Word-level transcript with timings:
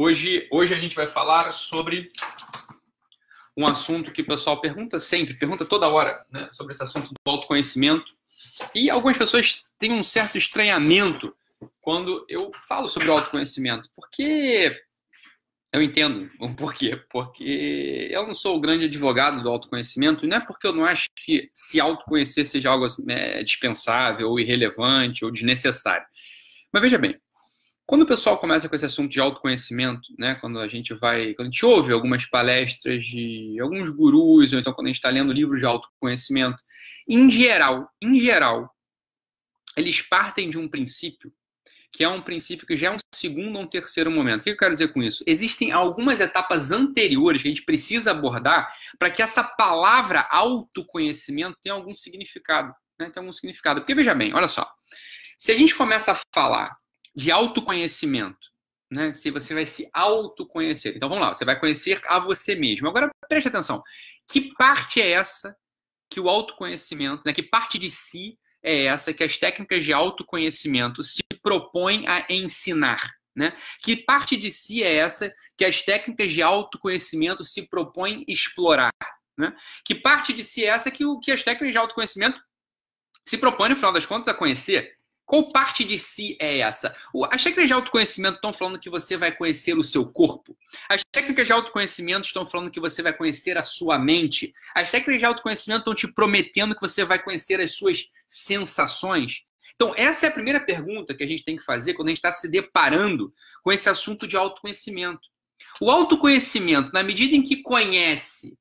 Hoje, 0.00 0.46
hoje 0.52 0.72
a 0.72 0.78
gente 0.78 0.94
vai 0.94 1.08
falar 1.08 1.50
sobre 1.50 2.12
um 3.56 3.66
assunto 3.66 4.12
que 4.12 4.22
o 4.22 4.26
pessoal 4.26 4.60
pergunta 4.60 5.00
sempre, 5.00 5.34
pergunta 5.34 5.64
toda 5.64 5.88
hora, 5.88 6.24
né, 6.30 6.48
sobre 6.52 6.72
esse 6.72 6.84
assunto 6.84 7.08
do 7.08 7.16
autoconhecimento. 7.28 8.14
E 8.72 8.88
algumas 8.88 9.18
pessoas 9.18 9.74
têm 9.76 9.90
um 9.90 10.04
certo 10.04 10.38
estranhamento 10.38 11.34
quando 11.80 12.24
eu 12.28 12.52
falo 12.68 12.86
sobre 12.86 13.10
autoconhecimento, 13.10 13.90
porque 13.92 14.80
eu 15.72 15.82
entendo 15.82 16.30
o 16.38 16.54
porquê. 16.54 17.02
Porque 17.10 18.06
eu 18.08 18.24
não 18.24 18.34
sou 18.34 18.56
o 18.56 18.60
grande 18.60 18.84
advogado 18.84 19.42
do 19.42 19.50
autoconhecimento, 19.50 20.24
e 20.24 20.28
não 20.28 20.36
é 20.36 20.40
porque 20.40 20.68
eu 20.68 20.72
não 20.72 20.84
acho 20.84 21.08
que 21.16 21.50
se 21.52 21.80
autoconhecer 21.80 22.46
seja 22.46 22.70
algo 22.70 22.86
é, 23.08 23.42
dispensável, 23.42 24.30
ou 24.30 24.38
irrelevante, 24.38 25.24
ou 25.24 25.32
desnecessário. 25.32 26.06
Mas 26.72 26.82
veja 26.82 26.98
bem, 26.98 27.20
quando 27.88 28.02
o 28.02 28.06
pessoal 28.06 28.36
começa 28.36 28.68
com 28.68 28.76
esse 28.76 28.84
assunto 28.84 29.10
de 29.10 29.18
autoconhecimento, 29.18 30.12
né, 30.18 30.34
quando 30.34 30.60
a 30.60 30.68
gente 30.68 30.92
vai, 30.92 31.32
quando 31.32 31.48
a 31.48 31.50
gente 31.50 31.64
ouve 31.64 31.90
algumas 31.90 32.26
palestras 32.26 33.02
de 33.02 33.56
alguns 33.58 33.88
gurus, 33.88 34.52
ou 34.52 34.58
então 34.58 34.74
quando 34.74 34.88
a 34.88 34.90
gente 34.90 34.96
está 34.96 35.08
lendo 35.08 35.32
livros 35.32 35.58
de 35.58 35.64
autoconhecimento, 35.64 36.62
em 37.08 37.30
geral, 37.30 37.88
em 38.02 38.20
geral, 38.20 38.70
eles 39.74 40.02
partem 40.02 40.50
de 40.50 40.58
um 40.58 40.68
princípio 40.68 41.32
que 41.90 42.04
é 42.04 42.08
um 42.10 42.20
princípio 42.20 42.66
que 42.66 42.76
já 42.76 42.88
é 42.88 42.90
um 42.90 42.98
segundo 43.14 43.56
ou 43.56 43.62
um 43.62 43.66
terceiro 43.66 44.10
momento. 44.10 44.42
O 44.42 44.44
que 44.44 44.50
eu 44.50 44.56
quero 44.58 44.74
dizer 44.74 44.92
com 44.92 45.02
isso? 45.02 45.24
Existem 45.26 45.72
algumas 45.72 46.20
etapas 46.20 46.70
anteriores 46.70 47.40
que 47.40 47.48
a 47.48 47.50
gente 47.50 47.64
precisa 47.64 48.10
abordar 48.10 48.70
para 48.98 49.10
que 49.10 49.22
essa 49.22 49.42
palavra 49.42 50.28
autoconhecimento 50.30 51.56
tenha 51.62 51.74
algum 51.74 51.94
significado. 51.94 52.68
Né? 53.00 53.08
Tenha 53.08 53.22
algum 53.22 53.32
significado. 53.32 53.80
Porque 53.80 53.94
veja 53.94 54.14
bem, 54.14 54.34
olha 54.34 54.46
só. 54.46 54.70
Se 55.38 55.50
a 55.50 55.56
gente 55.56 55.74
começa 55.74 56.12
a 56.12 56.20
falar 56.34 56.76
de 57.14 57.30
autoconhecimento, 57.30 58.48
né? 58.90 59.12
Se 59.12 59.30
você 59.30 59.54
vai 59.54 59.66
se 59.66 59.88
autoconhecer. 59.92 60.96
Então 60.96 61.08
vamos 61.08 61.24
lá, 61.24 61.34
você 61.34 61.44
vai 61.44 61.58
conhecer 61.58 62.00
a 62.06 62.18
você 62.18 62.54
mesmo. 62.54 62.88
Agora 62.88 63.10
preste 63.28 63.48
atenção. 63.48 63.82
Que 64.30 64.54
parte 64.54 65.00
é 65.00 65.10
essa 65.10 65.56
que 66.10 66.20
o 66.20 66.28
autoconhecimento, 66.28 67.22
né? 67.24 67.32
Que 67.32 67.42
parte 67.42 67.78
de 67.78 67.90
si 67.90 68.38
é 68.62 68.84
essa 68.84 69.12
que 69.12 69.24
as 69.24 69.36
técnicas 69.36 69.84
de 69.84 69.92
autoconhecimento 69.92 71.02
se 71.02 71.22
propõem 71.42 72.06
a 72.06 72.26
ensinar? 72.28 73.18
Né? 73.38 73.56
Que 73.82 73.96
parte 73.96 74.36
de 74.36 74.50
si 74.50 74.82
é 74.82 74.96
essa 74.96 75.32
que 75.56 75.64
as 75.64 75.80
técnicas 75.80 76.32
de 76.32 76.42
autoconhecimento 76.42 77.44
se 77.44 77.68
propõem 77.68 78.24
explorar? 78.26 78.90
Né? 79.36 79.54
Que 79.84 79.94
parte 79.94 80.32
de 80.32 80.42
si 80.42 80.64
é 80.64 80.68
essa 80.68 80.90
que, 80.90 81.04
o, 81.04 81.20
que 81.20 81.30
as 81.30 81.44
técnicas 81.44 81.70
de 81.70 81.78
autoconhecimento 81.78 82.40
se 83.24 83.38
propõem, 83.38 83.70
no 83.70 83.76
final 83.76 83.92
das 83.92 84.04
contas, 84.04 84.26
a 84.26 84.34
conhecer? 84.34 84.97
Qual 85.28 85.52
parte 85.52 85.84
de 85.84 85.98
si 85.98 86.38
é 86.40 86.60
essa? 86.60 86.96
As 87.30 87.44
técnicas 87.44 87.66
de 87.66 87.74
autoconhecimento 87.74 88.36
estão 88.36 88.50
falando 88.50 88.80
que 88.80 88.88
você 88.88 89.14
vai 89.14 89.30
conhecer 89.30 89.76
o 89.76 89.84
seu 89.84 90.06
corpo. 90.06 90.56
As 90.88 91.02
técnicas 91.12 91.46
de 91.46 91.52
autoconhecimento 91.52 92.26
estão 92.26 92.46
falando 92.46 92.70
que 92.70 92.80
você 92.80 93.02
vai 93.02 93.12
conhecer 93.12 93.58
a 93.58 93.60
sua 93.60 93.98
mente. 93.98 94.54
As 94.74 94.90
técnicas 94.90 95.18
de 95.18 95.26
autoconhecimento 95.26 95.80
estão 95.80 95.94
te 95.94 96.10
prometendo 96.14 96.74
que 96.74 96.80
você 96.80 97.04
vai 97.04 97.22
conhecer 97.22 97.60
as 97.60 97.72
suas 97.72 98.06
sensações. 98.26 99.42
Então, 99.74 99.92
essa 99.98 100.24
é 100.24 100.30
a 100.30 100.32
primeira 100.32 100.60
pergunta 100.60 101.14
que 101.14 101.22
a 101.22 101.26
gente 101.28 101.44
tem 101.44 101.58
que 101.58 101.64
fazer 101.64 101.92
quando 101.92 102.08
a 102.08 102.10
gente 102.12 102.18
está 102.18 102.32
se 102.32 102.50
deparando 102.50 103.30
com 103.62 103.70
esse 103.70 103.86
assunto 103.90 104.26
de 104.26 104.34
autoconhecimento. 104.34 105.28
O 105.78 105.90
autoconhecimento, 105.90 106.90
na 106.90 107.02
medida 107.02 107.36
em 107.36 107.42
que 107.42 107.62
conhece 107.62 108.56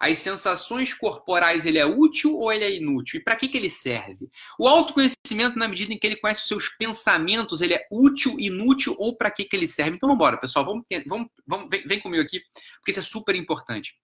as 0.00 0.18
sensações 0.18 0.94
corporais, 0.94 1.66
ele 1.66 1.78
é 1.78 1.86
útil 1.86 2.36
ou 2.36 2.52
ele 2.52 2.64
é 2.64 2.76
inútil? 2.76 3.20
E 3.20 3.22
para 3.22 3.36
que, 3.36 3.48
que 3.48 3.56
ele 3.56 3.70
serve? 3.70 4.28
O 4.58 4.68
autoconhecimento, 4.68 5.58
na 5.58 5.66
medida 5.66 5.92
em 5.92 5.98
que 5.98 6.06
ele 6.06 6.16
conhece 6.16 6.42
os 6.42 6.48
seus 6.48 6.68
pensamentos, 6.68 7.60
ele 7.60 7.74
é 7.74 7.86
útil, 7.90 8.38
inútil 8.38 8.94
ou 8.98 9.16
para 9.16 9.30
que, 9.30 9.44
que 9.44 9.56
ele 9.56 9.66
serve? 9.66 9.96
Então, 9.96 10.08
vamos 10.08 10.20
embora, 10.20 10.36
pessoal. 10.36 10.64
Vamos, 10.64 10.84
vamos, 11.06 11.28
vamos 11.46 11.68
vem, 11.70 11.82
vem 11.86 12.00
comigo 12.00 12.22
aqui, 12.22 12.40
porque 12.78 12.92
isso 12.92 13.00
é 13.00 13.02
super 13.02 13.34
importante. 13.34 13.94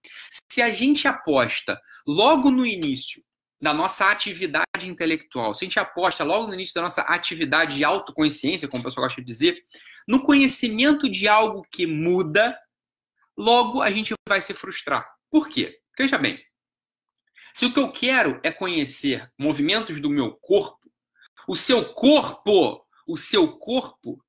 Se 0.50 0.60
a 0.60 0.70
gente 0.70 1.06
aposta 1.06 1.80
logo 2.06 2.50
no 2.50 2.66
início 2.66 3.22
da 3.60 3.72
nossa 3.72 4.10
atividade 4.10 4.64
intelectual, 4.82 5.54
se 5.54 5.64
a 5.64 5.66
gente 5.66 5.78
aposta 5.78 6.22
logo 6.24 6.48
no 6.48 6.54
início 6.54 6.74
da 6.74 6.82
nossa 6.82 7.02
atividade 7.02 7.76
de 7.76 7.84
autoconsciência, 7.84 8.68
como 8.68 8.82
o 8.82 8.84
pessoal 8.84 9.06
gosta 9.06 9.20
de 9.20 9.26
dizer, 9.26 9.58
no 10.06 10.22
conhecimento 10.22 11.08
de 11.08 11.26
algo 11.26 11.62
que 11.70 11.86
muda, 11.86 12.58
logo 13.36 13.80
a 13.80 13.90
gente 13.90 14.12
vai 14.28 14.40
se 14.40 14.52
frustrar. 14.52 15.06
Por 15.30 15.48
quê? 15.48 15.78
Veja 15.98 16.18
bem, 16.18 16.44
se 17.54 17.66
o 17.66 17.72
que 17.72 17.78
eu 17.78 17.92
quero 17.92 18.40
é 18.42 18.50
conhecer 18.50 19.30
movimentos 19.38 20.00
do 20.00 20.10
meu 20.10 20.32
corpo, 20.32 20.90
o 21.46 21.54
seu 21.54 21.92
corpo, 21.92 22.84
o 23.06 23.16
seu 23.16 23.56
corpo, 23.58 24.22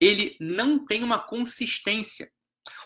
ele 0.00 0.36
não 0.40 0.84
tem 0.84 1.02
uma 1.02 1.18
consistência. 1.18 2.30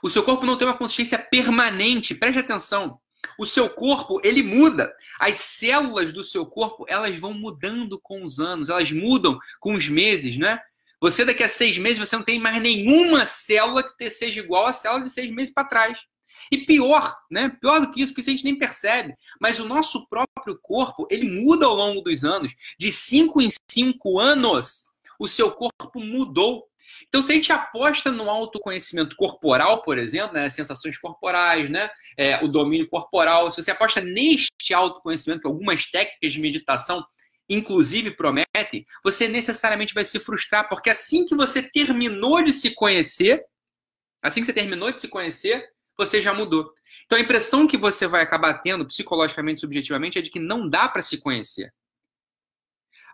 O 0.03 0.11
seu 0.11 0.22
corpo 0.22 0.44
não 0.44 0.56
tem 0.56 0.67
uma 0.67 0.77
consistência 0.77 1.19
permanente. 1.19 2.15
Preste 2.15 2.41
atenção. 2.41 3.00
O 3.38 3.47
seu 3.47 3.71
corpo, 3.71 4.21
ele 4.22 4.43
muda. 4.43 4.93
As 5.19 5.37
células 5.37 6.12
do 6.12 6.22
seu 6.22 6.47
corpo, 6.47 6.84
elas 6.88 7.17
vão 7.19 7.33
mudando 7.33 7.99
com 8.00 8.25
os 8.25 8.38
anos, 8.38 8.69
elas 8.69 8.91
mudam 8.91 9.38
com 9.61 9.75
os 9.75 9.88
meses, 9.88 10.37
né? 10.37 10.61
Você 11.00 11.25
daqui 11.25 11.44
a 11.44 11.49
seis 11.49 11.78
meses, 11.78 11.99
você 11.99 12.17
não 12.17 12.25
tem 12.25 12.41
mais 12.41 12.61
nenhuma 12.61 13.25
célula 13.25 13.83
que 13.83 14.11
seja 14.11 14.41
igual 14.41 14.67
à 14.67 14.72
célula 14.72 15.03
de 15.03 15.11
seis 15.11 15.31
meses 15.31 15.55
para 15.55 15.69
trás. 15.69 15.99
E 16.50 16.59
pior, 16.59 17.16
né? 17.31 17.48
Pior 17.60 17.81
do 17.81 17.91
que 17.91 18.03
isso, 18.03 18.12
porque 18.12 18.31
a 18.31 18.32
gente 18.32 18.44
nem 18.44 18.59
percebe. 18.59 19.14
Mas 19.41 19.59
o 19.59 19.66
nosso 19.66 20.06
próprio 20.09 20.59
corpo, 20.62 21.06
ele 21.10 21.28
muda 21.42 21.66
ao 21.66 21.75
longo 21.75 22.00
dos 22.00 22.25
anos. 22.25 22.54
De 22.78 22.91
cinco 22.91 23.41
em 23.41 23.48
cinco 23.70 24.19
anos, 24.19 24.87
o 25.19 25.28
seu 25.28 25.50
corpo 25.50 26.00
mudou. 26.00 26.69
Então, 27.08 27.22
se 27.22 27.32
a 27.32 27.34
gente 27.34 27.53
aposta 27.53 28.10
no 28.10 28.28
autoconhecimento 28.28 29.16
corporal, 29.16 29.82
por 29.82 29.98
exemplo, 29.98 30.34
né, 30.34 30.50
sensações 30.50 30.98
corporais, 30.98 31.70
né, 31.70 31.91
é, 32.16 32.42
o 32.44 32.48
domínio 32.48 32.88
corporal, 32.88 33.50
se 33.50 33.62
você 33.62 33.70
aposta 33.70 34.00
neste 34.00 34.75
autoconhecimento, 34.75 35.42
que 35.42 35.47
algumas 35.47 35.87
técnicas 35.87 36.32
de 36.32 36.41
meditação, 36.41 37.04
inclusive, 37.48 38.10
prometem, 38.10 38.84
você 39.03 39.26
necessariamente 39.26 39.94
vai 39.94 40.04
se 40.04 40.20
frustrar, 40.20 40.69
porque 40.69 40.91
assim 40.91 41.25
que 41.26 41.34
você 41.34 41.62
terminou 41.62 42.42
de 42.42 42.53
se 42.53 42.75
conhecer, 42.75 43.42
assim 44.22 44.41
que 44.41 44.47
você 44.47 44.53
terminou 44.53 44.92
de 44.92 45.00
se 45.00 45.08
conhecer, 45.08 45.66
você 45.98 46.22
já 46.22 46.32
mudou. 46.32 46.72
Então 47.04 47.19
a 47.19 47.20
impressão 47.20 47.66
que 47.66 47.76
você 47.76 48.06
vai 48.06 48.22
acabar 48.22 48.54
tendo, 48.62 48.86
psicologicamente, 48.86 49.60
subjetivamente, 49.60 50.19
é 50.19 50.22
de 50.22 50.31
que 50.31 50.38
não 50.38 50.69
dá 50.69 50.88
para 50.88 51.03
se 51.03 51.19
conhecer. 51.19 51.72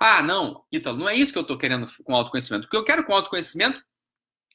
Ah, 0.01 0.21
não, 0.21 0.65
então, 0.71 0.97
não 0.97 1.09
é 1.09 1.15
isso 1.15 1.33
que 1.33 1.39
eu 1.39 1.43
estou 1.43 1.57
querendo 1.57 1.87
com 2.05 2.15
autoconhecimento. 2.15 2.67
O 2.67 2.71
que 2.71 2.77
eu 2.77 2.85
quero 2.85 3.05
com 3.05 3.15
autoconhecimento 3.15 3.81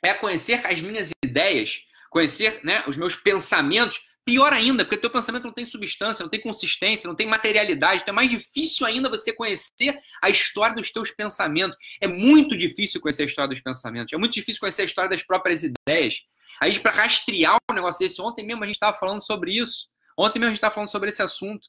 é 0.03 0.13
conhecer 0.13 0.65
as 0.65 0.79
minhas 0.79 1.09
ideias, 1.23 1.81
conhecer 2.09 2.59
né, 2.63 2.83
os 2.87 2.97
meus 2.97 3.15
pensamentos. 3.15 4.07
Pior 4.25 4.53
ainda, 4.53 4.85
porque 4.85 4.97
teu 4.97 5.09
pensamento 5.09 5.45
não 5.45 5.51
tem 5.51 5.65
substância, 5.65 6.21
não 6.21 6.29
tem 6.29 6.39
consistência, 6.39 7.07
não 7.07 7.15
tem 7.15 7.25
materialidade. 7.25 8.03
Então 8.03 8.11
é 8.11 8.15
mais 8.15 8.29
difícil 8.29 8.85
ainda 8.85 9.09
você 9.09 9.33
conhecer 9.33 9.97
a 10.21 10.29
história 10.29 10.75
dos 10.75 10.91
teus 10.91 11.09
pensamentos. 11.09 11.75
É 11.99 12.07
muito 12.07 12.55
difícil 12.55 13.01
conhecer 13.01 13.23
a 13.23 13.25
história 13.25 13.49
dos 13.49 13.61
pensamentos. 13.61 14.13
É 14.13 14.17
muito 14.17 14.33
difícil 14.33 14.59
conhecer 14.59 14.83
a 14.83 14.85
história 14.85 15.09
das 15.09 15.23
próprias 15.23 15.63
ideias. 15.63 16.21
A 16.61 16.67
gente, 16.67 16.81
para 16.81 16.91
rastrear 16.91 17.57
um 17.69 17.73
negócio 17.73 17.99
desse, 17.99 18.21
ontem 18.21 18.45
mesmo 18.45 18.63
a 18.63 18.67
gente 18.67 18.75
estava 18.75 18.97
falando 18.97 19.25
sobre 19.25 19.51
isso. 19.51 19.89
Ontem 20.17 20.39
mesmo 20.39 20.49
a 20.49 20.51
gente 20.51 20.57
estava 20.57 20.73
falando 20.73 20.91
sobre 20.91 21.09
esse 21.09 21.21
assunto. 21.21 21.67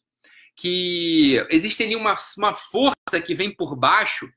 Que 0.57 1.45
existe 1.51 1.83
ali 1.83 1.97
uma, 1.97 2.15
uma 2.37 2.55
força 2.55 3.21
que 3.25 3.35
vem 3.35 3.55
por 3.55 3.77
baixo 3.77 4.29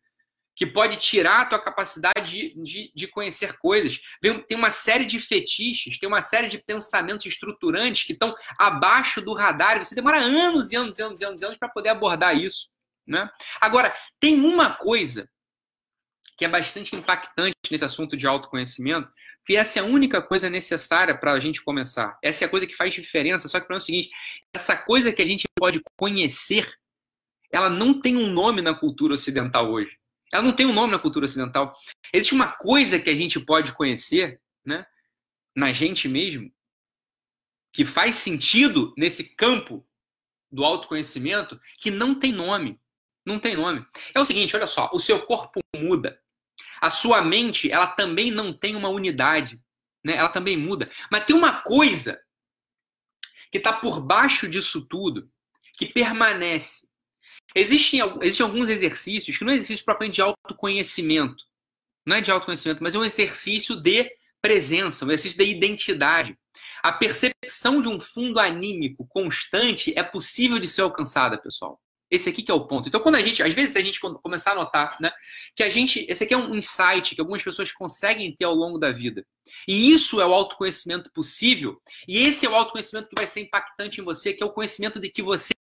que 0.56 0.66
pode 0.66 0.98
tirar 0.98 1.42
a 1.42 1.46
tua 1.46 1.60
capacidade 1.60 2.32
de, 2.32 2.54
de, 2.62 2.92
de 2.94 3.08
conhecer 3.08 3.58
coisas. 3.58 4.00
Vem, 4.22 4.42
tem 4.46 4.58
uma 4.58 4.70
série 4.70 5.06
de 5.06 5.20
fetiches, 5.20 5.98
tem 5.98 6.08
uma 6.08 6.22
série 6.22 6.48
de 6.48 6.60
pensamentos 6.60 7.26
estruturantes 7.26 8.04
que 8.04 8.14
estão 8.14 8.34
abaixo 8.60 9.22
do 9.22 9.34
radar. 9.34 9.84
Você 9.84 9.96
demora 9.96 10.18
anos 10.18 10.72
e 10.72 10.76
anos 10.76 11.00
e 11.00 11.02
anos 11.02 11.22
e 11.22 11.26
anos, 11.26 11.42
anos 11.42 11.58
para 11.58 11.70
poder 11.70 11.90
abordar 11.90 12.38
isso. 12.38 12.70
Né? 13.06 13.28
Agora, 13.60 13.94
tem 14.20 14.40
uma 14.40 14.76
coisa 14.76 15.28
que 16.38 16.46
é 16.46 16.48
bastante 16.48 16.96
impactante 16.96 17.56
nesse 17.70 17.86
assunto 17.86 18.18
de 18.18 18.28
autoconhecimento, 18.28 19.12
que 19.46 19.56
essa 19.56 19.80
é 19.80 19.82
a 19.82 19.86
única 19.86 20.22
coisa 20.22 20.50
necessária 20.50 21.18
para 21.18 21.34
a 21.34 21.40
gente 21.40 21.62
começar. 21.62 22.18
Essa 22.24 22.46
é 22.46 22.48
a 22.48 22.50
coisa 22.50 22.66
que 22.66 22.76
faz 22.76 22.94
diferença. 22.94 23.48
Só 23.48 23.60
que 23.60 23.68
para 23.68 23.76
é 23.76 23.78
o 23.78 23.82
seguinte: 23.82 24.10
essa 24.54 24.76
coisa 24.76 25.12
que 25.12 25.22
a 25.22 25.26
gente 25.26 25.48
pode 25.56 25.82
conhecer, 25.98 26.72
ela 27.52 27.70
não 27.70 28.00
tem 28.00 28.16
um 28.16 28.28
nome 28.28 28.62
na 28.62 28.74
cultura 28.74 29.14
ocidental 29.14 29.70
hoje. 29.70 29.98
Ela 30.32 30.44
não 30.44 30.54
tem 30.54 30.66
um 30.66 30.74
nome 30.74 30.92
na 30.92 31.00
cultura 31.00 31.26
ocidental. 31.26 31.76
Existe 32.12 32.34
uma 32.34 32.48
coisa 32.48 33.00
que 33.00 33.10
a 33.10 33.16
gente 33.16 33.40
pode 33.40 33.74
conhecer, 33.74 34.42
né, 34.66 34.86
na 35.56 35.72
gente 35.72 36.08
mesmo, 36.08 36.52
que 37.72 37.86
faz 37.86 38.16
sentido 38.16 38.94
nesse 38.98 39.36
campo 39.36 39.86
do 40.52 40.64
autoconhecimento, 40.64 41.60
que 41.78 41.92
não 41.92 42.18
tem 42.18 42.32
nome. 42.32 42.80
Não 43.26 43.40
tem 43.40 43.56
nome. 43.56 43.86
É 44.14 44.20
o 44.20 44.26
seguinte, 44.26 44.56
olha 44.56 44.68
só, 44.68 44.90
o 44.94 45.00
seu 45.00 45.26
corpo 45.26 45.60
muda. 45.76 46.22
A 46.84 46.90
sua 46.90 47.22
mente, 47.22 47.72
ela 47.72 47.88
também 47.88 48.30
não 48.30 48.52
tem 48.52 48.76
uma 48.76 48.90
unidade, 48.90 49.58
né? 50.04 50.18
Ela 50.18 50.28
também 50.28 50.58
muda. 50.58 50.92
Mas 51.10 51.24
tem 51.24 51.34
uma 51.34 51.62
coisa 51.62 52.22
que 53.50 53.58
está 53.58 53.72
por 53.72 54.02
baixo 54.02 54.50
disso 54.50 54.86
tudo, 54.86 55.32
que 55.78 55.86
permanece. 55.86 56.86
Existem, 57.56 58.02
existem 58.22 58.46
alguns 58.46 58.68
exercícios 58.68 59.38
que 59.38 59.46
não 59.46 59.54
é 59.54 59.56
exercício 59.56 59.86
propriamente 59.86 60.16
de 60.16 60.24
autoconhecimento. 60.24 61.46
Não 62.06 62.18
é 62.18 62.22
de 62.22 62.30
autoconhecimento, 62.32 62.84
mas 62.84 62.94
é 62.94 63.00
um 63.00 63.06
exercício 63.06 63.78
de 63.78 64.12
presença, 64.42 65.06
um 65.06 65.12
exercício 65.12 65.38
da 65.38 65.46
identidade. 65.46 66.38
A 66.84 66.92
percepção 66.92 67.80
de 67.80 67.88
um 67.88 67.98
fundo 67.98 68.42
anímico 68.42 69.08
constante 69.08 69.94
é 69.96 70.04
possível 70.04 70.60
de 70.60 70.68
ser 70.68 70.82
alcançada, 70.82 71.38
pessoal. 71.38 71.80
Esse 72.14 72.30
aqui 72.30 72.44
que 72.44 72.52
é 72.52 72.54
o 72.54 72.68
ponto. 72.68 72.88
Então, 72.88 73.02
quando 73.02 73.16
a 73.16 73.22
gente, 73.22 73.42
às 73.42 73.54
vezes, 73.54 73.76
a 73.76 73.82
gente 73.82 74.00
começar 74.00 74.52
a 74.52 74.56
notar, 74.56 74.96
né, 75.02 75.12
que 75.56 75.64
a 75.64 75.70
gente, 75.70 76.06
esse 76.08 76.24
aqui 76.24 76.34
é 76.34 76.38
um 76.38 76.54
insight 76.54 77.16
que 77.16 77.22
algumas 77.22 77.42
pessoas 77.42 77.72
conseguem 77.72 78.36
ter 78.36 78.46
ao 78.46 78.54
longo 78.54 78.78
da 78.78 78.92
vida. 78.92 79.26
E 79.68 79.92
isso 79.92 80.22
é 80.22 80.26
o 80.26 80.34
autoconhecimento 80.34 81.12
possível. 81.12 81.82
E 82.08 82.20
esse 82.20 82.46
é 82.46 82.50
o 82.50 82.56
autoconhecimento 82.56 83.10
que 83.10 83.16
vai 83.18 83.26
ser 83.26 83.42
impactante 83.42 84.00
em 84.00 84.04
você, 84.04 84.32
que 84.32 84.44
é 84.44 84.46
o 84.46 84.54
conhecimento 84.54 85.00
de 85.00 85.10
que 85.10 85.24
você 85.24 85.54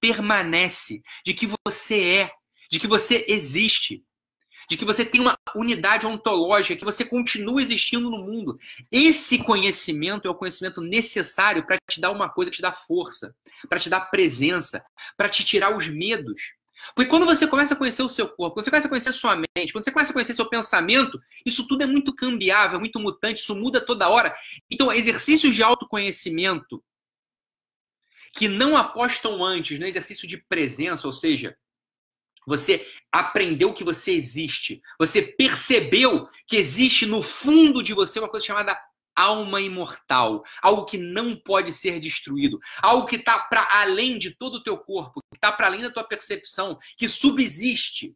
permanece, 0.00 1.02
de 1.24 1.34
que 1.34 1.48
você 1.66 2.00
é, 2.00 2.30
de 2.70 2.78
que 2.78 2.86
você 2.86 3.24
existe 3.26 4.04
de 4.68 4.76
que 4.76 4.84
você 4.84 5.04
tem 5.04 5.20
uma 5.20 5.36
unidade 5.54 6.06
ontológica, 6.06 6.76
que 6.76 6.84
você 6.84 7.04
continua 7.04 7.62
existindo 7.62 8.10
no 8.10 8.18
mundo. 8.18 8.58
Esse 8.90 9.42
conhecimento 9.42 10.26
é 10.26 10.30
o 10.30 10.34
conhecimento 10.34 10.80
necessário 10.80 11.66
para 11.66 11.78
te 11.88 12.00
dar 12.00 12.10
uma 12.10 12.28
coisa 12.28 12.50
que 12.50 12.56
te 12.56 12.62
dá 12.62 12.72
força, 12.72 13.34
para 13.68 13.78
te 13.78 13.88
dar 13.88 14.00
presença, 14.10 14.84
para 15.16 15.28
te 15.28 15.44
tirar 15.44 15.76
os 15.76 15.86
medos. 15.86 16.54
Porque 16.94 17.08
quando 17.08 17.24
você 17.24 17.46
começa 17.46 17.74
a 17.74 17.76
conhecer 17.76 18.02
o 18.02 18.08
seu 18.08 18.28
corpo, 18.28 18.54
quando 18.54 18.64
você 18.64 18.70
começa 18.70 18.86
a 18.86 18.90
conhecer 18.90 19.12
sua 19.12 19.36
mente, 19.36 19.72
quando 19.72 19.84
você 19.84 19.92
começa 19.92 20.10
a 20.10 20.12
conhecer 20.12 20.34
seu 20.34 20.48
pensamento, 20.48 21.18
isso 21.44 21.66
tudo 21.66 21.82
é 21.82 21.86
muito 21.86 22.14
cambiável, 22.14 22.78
muito 22.78 23.00
mutante, 23.00 23.40
isso 23.40 23.54
muda 23.54 23.80
toda 23.80 24.08
hora. 24.08 24.34
Então, 24.70 24.92
exercícios 24.92 25.54
de 25.54 25.62
autoconhecimento 25.62 26.82
que 28.34 28.48
não 28.48 28.76
apostam 28.76 29.42
antes 29.42 29.78
no 29.78 29.86
exercício 29.86 30.28
de 30.28 30.36
presença, 30.36 31.06
ou 31.06 31.12
seja, 31.12 31.56
você 32.46 32.86
aprendeu 33.10 33.74
que 33.74 33.82
você 33.82 34.12
existe. 34.12 34.80
Você 34.98 35.20
percebeu 35.20 36.28
que 36.46 36.56
existe 36.56 37.04
no 37.04 37.22
fundo 37.22 37.82
de 37.82 37.92
você 37.92 38.18
uma 38.18 38.28
coisa 38.28 38.46
chamada 38.46 38.78
alma 39.16 39.60
imortal, 39.62 40.44
algo 40.60 40.84
que 40.84 40.98
não 40.98 41.34
pode 41.34 41.72
ser 41.72 41.98
destruído, 41.98 42.58
algo 42.82 43.06
que 43.06 43.16
está 43.16 43.38
para 43.38 43.66
além 43.80 44.18
de 44.18 44.36
todo 44.36 44.56
o 44.56 44.62
teu 44.62 44.76
corpo, 44.76 45.20
que 45.32 45.38
está 45.38 45.50
para 45.50 45.66
além 45.66 45.80
da 45.80 45.90
tua 45.90 46.04
percepção, 46.04 46.76
que 46.98 47.08
subsiste. 47.08 48.14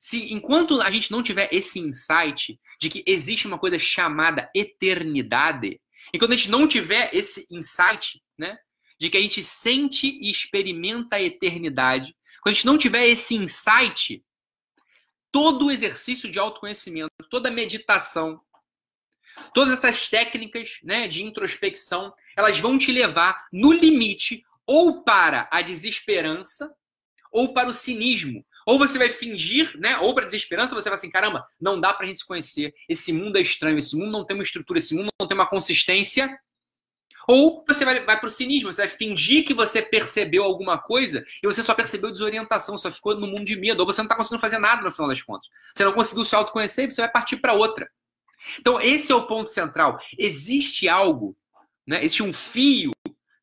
Se 0.00 0.32
enquanto 0.32 0.80
a 0.82 0.90
gente 0.90 1.10
não 1.12 1.22
tiver 1.22 1.48
esse 1.52 1.78
insight 1.78 2.58
de 2.80 2.90
que 2.90 3.04
existe 3.06 3.46
uma 3.46 3.58
coisa 3.58 3.78
chamada 3.78 4.50
eternidade, 4.54 5.80
enquanto 6.12 6.32
a 6.32 6.36
gente 6.36 6.50
não 6.50 6.66
tiver 6.66 7.10
esse 7.14 7.46
insight, 7.50 8.20
né, 8.36 8.58
de 8.98 9.08
que 9.08 9.16
a 9.16 9.20
gente 9.20 9.42
sente 9.42 10.08
e 10.20 10.30
experimenta 10.30 11.16
a 11.16 11.22
eternidade, 11.22 12.16
quando 12.42 12.52
a 12.52 12.54
gente 12.54 12.66
não 12.66 12.78
tiver 12.78 13.06
esse 13.06 13.34
insight, 13.34 14.24
todo 15.30 15.66
o 15.66 15.70
exercício 15.70 16.30
de 16.30 16.38
autoconhecimento, 16.38 17.10
toda 17.30 17.48
a 17.48 17.52
meditação, 17.52 18.40
todas 19.54 19.72
essas 19.72 20.08
técnicas 20.08 20.78
né, 20.82 21.06
de 21.06 21.22
introspecção, 21.22 22.12
elas 22.36 22.58
vão 22.58 22.78
te 22.78 22.90
levar, 22.90 23.36
no 23.52 23.72
limite, 23.72 24.44
ou 24.66 25.02
para 25.02 25.48
a 25.50 25.62
desesperança, 25.62 26.70
ou 27.30 27.52
para 27.52 27.68
o 27.68 27.72
cinismo. 27.72 28.44
Ou 28.66 28.78
você 28.78 28.98
vai 28.98 29.08
fingir, 29.08 29.78
né? 29.78 29.98
Ou 29.98 30.14
para 30.14 30.26
desesperança, 30.26 30.74
você 30.74 30.88
vai 30.88 30.98
assim, 30.98 31.10
caramba, 31.10 31.46
não 31.60 31.80
dá 31.80 31.94
para 31.94 32.04
a 32.04 32.08
gente 32.08 32.18
se 32.18 32.26
conhecer. 32.26 32.74
Esse 32.88 33.12
mundo 33.12 33.38
é 33.38 33.40
estranho, 33.40 33.78
esse 33.78 33.96
mundo 33.96 34.10
não 34.10 34.24
tem 34.24 34.36
uma 34.36 34.42
estrutura, 34.42 34.78
esse 34.78 34.94
mundo 34.94 35.08
não 35.20 35.26
tem 35.26 35.36
uma 35.36 35.46
consistência. 35.46 36.38
Ou 37.30 37.62
você 37.68 37.84
vai, 37.84 38.00
vai 38.00 38.18
para 38.18 38.26
o 38.26 38.30
cinismo, 38.30 38.72
você 38.72 38.86
vai 38.86 38.88
fingir 38.88 39.44
que 39.44 39.52
você 39.52 39.82
percebeu 39.82 40.42
alguma 40.42 40.78
coisa 40.78 41.22
e 41.42 41.46
você 41.46 41.62
só 41.62 41.74
percebeu 41.74 42.10
desorientação, 42.10 42.78
só 42.78 42.90
ficou 42.90 43.14
no 43.20 43.26
mundo 43.26 43.44
de 43.44 43.54
medo, 43.54 43.80
ou 43.80 43.86
você 43.86 44.00
não 44.00 44.06
está 44.06 44.16
conseguindo 44.16 44.40
fazer 44.40 44.58
nada 44.58 44.80
no 44.80 44.90
final 44.90 45.08
das 45.08 45.20
contas. 45.20 45.46
Você 45.74 45.84
não 45.84 45.92
conseguiu 45.92 46.24
se 46.24 46.34
autoconhecer 46.34 46.86
e 46.86 46.90
você 46.90 47.02
vai 47.02 47.12
partir 47.12 47.36
para 47.36 47.52
outra. 47.52 47.86
Então, 48.58 48.80
esse 48.80 49.12
é 49.12 49.14
o 49.14 49.26
ponto 49.26 49.50
central. 49.50 49.98
Existe 50.18 50.88
algo, 50.88 51.36
né? 51.86 52.02
existe 52.02 52.22
um 52.22 52.32
fio 52.32 52.92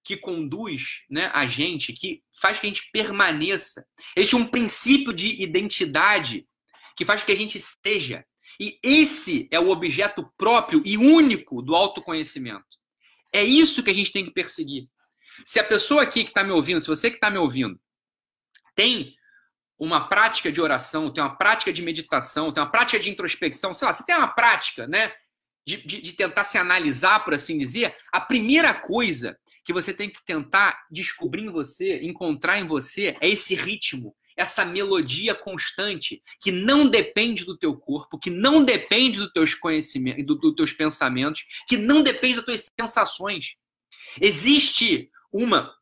que 0.03 0.17
conduz 0.17 1.03
né, 1.07 1.29
a 1.31 1.45
gente, 1.45 1.93
que 1.93 2.23
faz 2.41 2.59
que 2.59 2.65
a 2.65 2.69
gente 2.69 2.89
permaneça. 2.91 3.85
Existe 4.15 4.35
um 4.35 4.47
princípio 4.47 5.13
de 5.13 5.39
identidade 5.43 6.47
que 6.97 7.05
faz 7.05 7.23
que 7.23 7.31
a 7.31 7.37
gente 7.37 7.59
seja. 7.85 8.25
E 8.59 8.79
esse 8.81 9.47
é 9.51 9.59
o 9.59 9.69
objeto 9.69 10.27
próprio 10.35 10.81
e 10.83 10.97
único 10.97 11.61
do 11.61 11.75
autoconhecimento. 11.75 12.65
É 13.35 13.43
isso 13.43 13.83
que 13.83 13.91
a 13.91 13.93
gente 13.93 14.13
tem 14.13 14.23
que 14.23 14.31
perseguir. 14.31 14.87
Se 15.43 15.59
a 15.59 15.63
pessoa 15.63 16.03
aqui 16.03 16.23
que 16.23 16.29
está 16.29 16.41
me 16.41 16.51
ouvindo, 16.51 16.79
se 16.79 16.87
você 16.87 17.09
que 17.09 17.17
está 17.17 17.29
me 17.29 17.37
ouvindo, 17.37 17.77
tem 18.73 19.13
uma 19.77 20.07
prática 20.07 20.49
de 20.49 20.61
oração, 20.61 21.11
tem 21.11 21.21
uma 21.21 21.35
prática 21.35 21.73
de 21.73 21.81
meditação, 21.81 22.53
tem 22.53 22.63
uma 22.63 22.71
prática 22.71 22.97
de 22.97 23.09
introspecção, 23.09 23.73
sei 23.73 23.85
lá, 23.85 23.93
você 23.93 24.05
tem 24.05 24.15
uma 24.15 24.29
prática, 24.29 24.87
né? 24.87 25.11
De, 25.67 25.85
de, 25.85 26.01
de 26.01 26.13
tentar 26.13 26.45
se 26.45 26.57
analisar, 26.57 27.25
por 27.25 27.33
assim 27.33 27.57
dizer, 27.57 27.93
a 28.13 28.21
primeira 28.21 28.73
coisa 28.73 29.37
que 29.65 29.73
você 29.73 29.93
tem 29.93 30.09
que 30.09 30.23
tentar 30.23 30.85
descobrir 30.89 31.43
em 31.43 31.51
você, 31.51 31.99
encontrar 32.03 32.59
em 32.59 32.67
você, 32.67 33.15
é 33.19 33.27
esse 33.27 33.53
ritmo, 33.53 34.15
essa 34.35 34.65
melodia 34.65 35.33
constante 35.33 36.21
que 36.41 36.51
não 36.51 36.87
depende 36.87 37.45
do 37.45 37.57
teu 37.57 37.75
corpo, 37.75 38.19
que 38.19 38.29
não 38.29 38.63
depende 38.63 39.19
dos 39.19 39.31
teus 39.31 39.53
conhecimentos, 39.55 40.25
dos 40.25 40.39
do 40.39 40.55
teus 40.55 40.73
pensamentos, 40.73 41.45
que 41.67 41.77
não 41.77 42.03
depende 42.03 42.35
das 42.35 42.45
tuas 42.45 42.71
sensações. 42.79 43.55
Existe 44.19 45.09
uma 45.31 45.73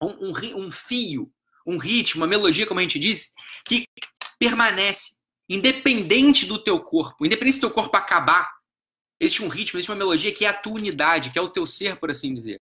um, 0.00 0.30
um, 0.30 0.66
um 0.66 0.70
fio, 0.70 1.30
um 1.66 1.78
ritmo, 1.78 2.22
uma 2.22 2.26
melodia, 2.26 2.66
como 2.66 2.80
a 2.80 2.82
gente 2.82 2.98
disse, 2.98 3.32
que 3.64 3.84
permanece 4.38 5.16
independente 5.48 6.46
do 6.46 6.62
teu 6.62 6.80
corpo, 6.80 7.24
independente 7.24 7.54
se 7.54 7.60
teu 7.60 7.70
corpo 7.70 7.96
acabar. 7.96 8.50
Existe 9.20 9.42
um 9.42 9.48
ritmo, 9.48 9.78
existe 9.78 9.90
uma 9.90 9.98
melodia 9.98 10.32
que 10.32 10.44
é 10.44 10.48
a 10.48 10.54
tua 10.54 10.74
unidade, 10.74 11.30
que 11.30 11.38
é 11.38 11.42
o 11.42 11.50
teu 11.50 11.66
ser, 11.66 11.98
por 11.98 12.10
assim 12.10 12.32
dizer. 12.32 12.60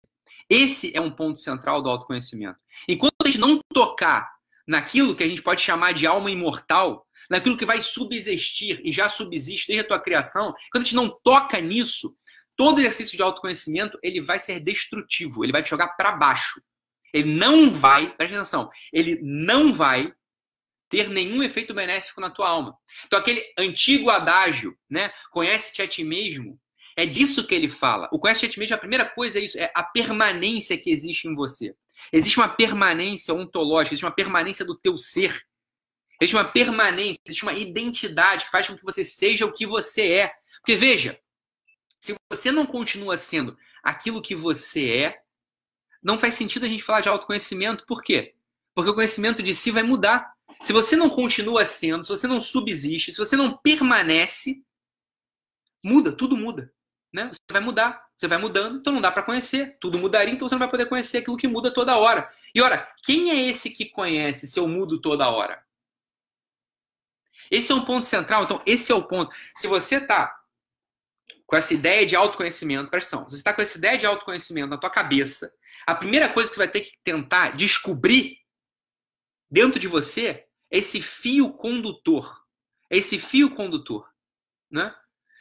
Esse 0.49 0.95
é 0.95 0.99
um 0.99 1.11
ponto 1.11 1.37
central 1.37 1.81
do 1.81 1.89
autoconhecimento. 1.89 2.63
Enquanto 2.87 3.13
a 3.23 3.27
gente 3.27 3.39
não 3.39 3.59
tocar 3.71 4.38
naquilo 4.69 5.15
que 5.15 5.23
a 5.23 5.27
gente 5.27 5.41
pode 5.41 5.61
chamar 5.61 5.93
de 5.93 6.05
alma 6.05 6.29
imortal, 6.29 7.03
naquilo 7.27 7.57
que 7.57 7.65
vai 7.65 7.81
subsistir 7.81 8.79
e 8.85 8.91
já 8.91 9.09
subsiste 9.09 9.67
desde 9.67 9.83
a 9.83 9.87
tua 9.87 9.99
criação, 9.99 10.53
quando 10.71 10.83
a 10.83 10.85
gente 10.85 10.95
não 10.95 11.09
toca 11.23 11.59
nisso, 11.59 12.15
todo 12.55 12.79
exercício 12.79 13.17
de 13.17 13.23
autoconhecimento 13.23 13.97
ele 14.03 14.21
vai 14.21 14.39
ser 14.39 14.59
destrutivo, 14.59 15.43
ele 15.43 15.51
vai 15.51 15.63
te 15.63 15.71
jogar 15.71 15.89
para 15.95 16.11
baixo. 16.11 16.61
Ele 17.11 17.33
não 17.33 17.71
vai, 17.71 18.15
presta 18.15 18.35
atenção, 18.35 18.69
ele 18.93 19.19
não 19.23 19.73
vai 19.73 20.13
ter 20.87 21.09
nenhum 21.09 21.41
efeito 21.41 21.73
benéfico 21.73 22.21
na 22.21 22.29
tua 22.29 22.47
alma. 22.47 22.77
Então 23.07 23.17
aquele 23.17 23.43
antigo 23.57 24.11
adágio, 24.11 24.77
né, 24.87 25.11
conhece-te 25.31 25.81
a 25.81 25.87
ti 25.87 26.03
mesmo, 26.03 26.59
é 26.99 27.05
disso 27.05 27.47
que 27.47 27.55
ele 27.55 27.69
fala. 27.69 28.09
O 28.11 28.19
ti 28.19 28.59
mesmo, 28.59 28.75
a 28.75 28.79
primeira 28.79 29.05
coisa 29.05 29.39
é 29.39 29.41
isso, 29.41 29.57
é 29.57 29.71
a 29.73 29.83
permanência 29.83 30.77
que 30.77 30.89
existe 30.89 31.27
em 31.27 31.33
você. 31.33 31.73
Existe 32.11 32.37
uma 32.37 32.49
permanência 32.49 33.33
ontológica, 33.33 33.93
existe 33.93 34.05
uma 34.05 34.11
permanência 34.11 34.65
do 34.65 34.77
teu 34.77 34.97
ser. 34.97 35.45
Existe 36.19 36.35
uma 36.35 36.43
permanência, 36.43 37.21
existe 37.25 37.43
uma 37.43 37.53
identidade 37.53 38.45
que 38.45 38.51
faz 38.51 38.67
com 38.67 38.75
que 38.75 38.83
você 38.83 39.05
seja 39.05 39.45
o 39.45 39.53
que 39.53 39.65
você 39.65 40.13
é. 40.13 40.33
Porque 40.57 40.75
veja, 40.75 41.17
se 41.99 42.13
você 42.29 42.51
não 42.51 42.65
continua 42.65 43.17
sendo 43.17 43.57
aquilo 43.81 44.21
que 44.21 44.35
você 44.35 44.91
é, 44.91 45.21
não 46.03 46.19
faz 46.19 46.33
sentido 46.33 46.65
a 46.65 46.69
gente 46.69 46.83
falar 46.83 47.01
de 47.01 47.07
autoconhecimento. 47.07 47.85
Por 47.85 48.01
quê? 48.01 48.35
Porque 48.75 48.89
o 48.89 48.95
conhecimento 48.95 49.41
de 49.41 49.55
si 49.55 49.71
vai 49.71 49.83
mudar. 49.83 50.33
Se 50.61 50.73
você 50.73 50.97
não 50.97 51.09
continua 51.09 51.63
sendo, 51.65 52.03
se 52.03 52.09
você 52.09 52.27
não 52.27 52.41
subsiste, 52.41 53.13
se 53.13 53.17
você 53.17 53.37
não 53.37 53.57
permanece, 53.57 54.61
muda, 55.81 56.11
tudo 56.11 56.35
muda 56.35 56.73
né? 57.11 57.29
Você 57.31 57.39
vai 57.51 57.61
mudar, 57.61 58.07
você 58.15 58.27
vai 58.27 58.37
mudando, 58.37 58.79
então 58.79 58.93
não 58.93 59.01
dá 59.01 59.11
para 59.11 59.23
conhecer. 59.23 59.77
Tudo 59.79 59.97
mudaria, 59.97 60.33
então 60.33 60.47
você 60.47 60.55
não 60.55 60.59
vai 60.59 60.69
poder 60.69 60.85
conhecer 60.87 61.19
aquilo 61.19 61.37
que 61.37 61.47
muda 61.47 61.73
toda 61.73 61.97
hora. 61.97 62.31
E 62.53 62.61
ora, 62.61 62.91
quem 63.03 63.31
é 63.31 63.49
esse 63.49 63.69
que 63.71 63.85
conhece 63.85 64.47
se 64.47 64.59
eu 64.59 64.67
mudo 64.67 64.99
toda 64.99 65.29
hora? 65.29 65.63
Esse 67.49 67.71
é 67.71 67.75
um 67.75 67.83
ponto 67.83 68.05
central, 68.05 68.43
então 68.43 68.61
esse 68.65 68.91
é 68.91 68.95
o 68.95 69.03
ponto. 69.03 69.35
Se 69.55 69.67
você 69.67 69.95
está 69.95 70.39
com 71.47 71.55
essa 71.55 71.73
ideia 71.73 72.05
de 72.05 72.15
autoconhecimento, 72.15 72.91
presta 72.91 73.15
atenção, 73.15 73.29
você 73.29 73.37
está 73.37 73.53
com 73.53 73.61
essa 73.61 73.77
ideia 73.77 73.97
de 73.97 74.05
autoconhecimento 74.05 74.69
na 74.69 74.77
tua 74.77 74.89
cabeça, 74.89 75.51
a 75.87 75.95
primeira 75.95 76.31
coisa 76.31 76.47
que 76.47 76.55
você 76.55 76.59
vai 76.59 76.67
ter 76.67 76.81
que 76.81 76.97
tentar 77.03 77.55
descobrir 77.55 78.37
dentro 79.49 79.79
de 79.79 79.87
você 79.87 80.27
é 80.27 80.47
esse 80.69 81.01
fio 81.01 81.51
condutor. 81.53 82.45
É 82.91 82.97
esse 82.97 83.17
fio 83.17 83.55
condutor, 83.55 84.07
né? 84.69 84.95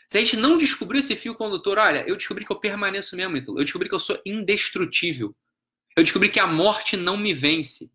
Se 0.08 0.16
a 0.16 0.20
gente 0.20 0.38
não 0.38 0.56
descobriu 0.56 1.00
esse 1.00 1.14
fio 1.14 1.34
condutor, 1.34 1.76
olha, 1.76 2.02
eu 2.08 2.16
descobri 2.16 2.44
que 2.44 2.50
eu 2.50 2.58
permaneço 2.58 3.14
mesmo, 3.14 3.36
Ítalo. 3.36 3.60
Eu 3.60 3.64
descobri 3.64 3.90
que 3.90 3.94
eu 3.94 4.00
sou 4.00 4.18
indestrutível. 4.24 5.36
Eu 5.94 6.02
descobri 6.02 6.30
que 6.30 6.40
a 6.40 6.46
morte 6.46 6.96
não 6.96 7.18
me 7.18 7.34
vence. 7.34 7.92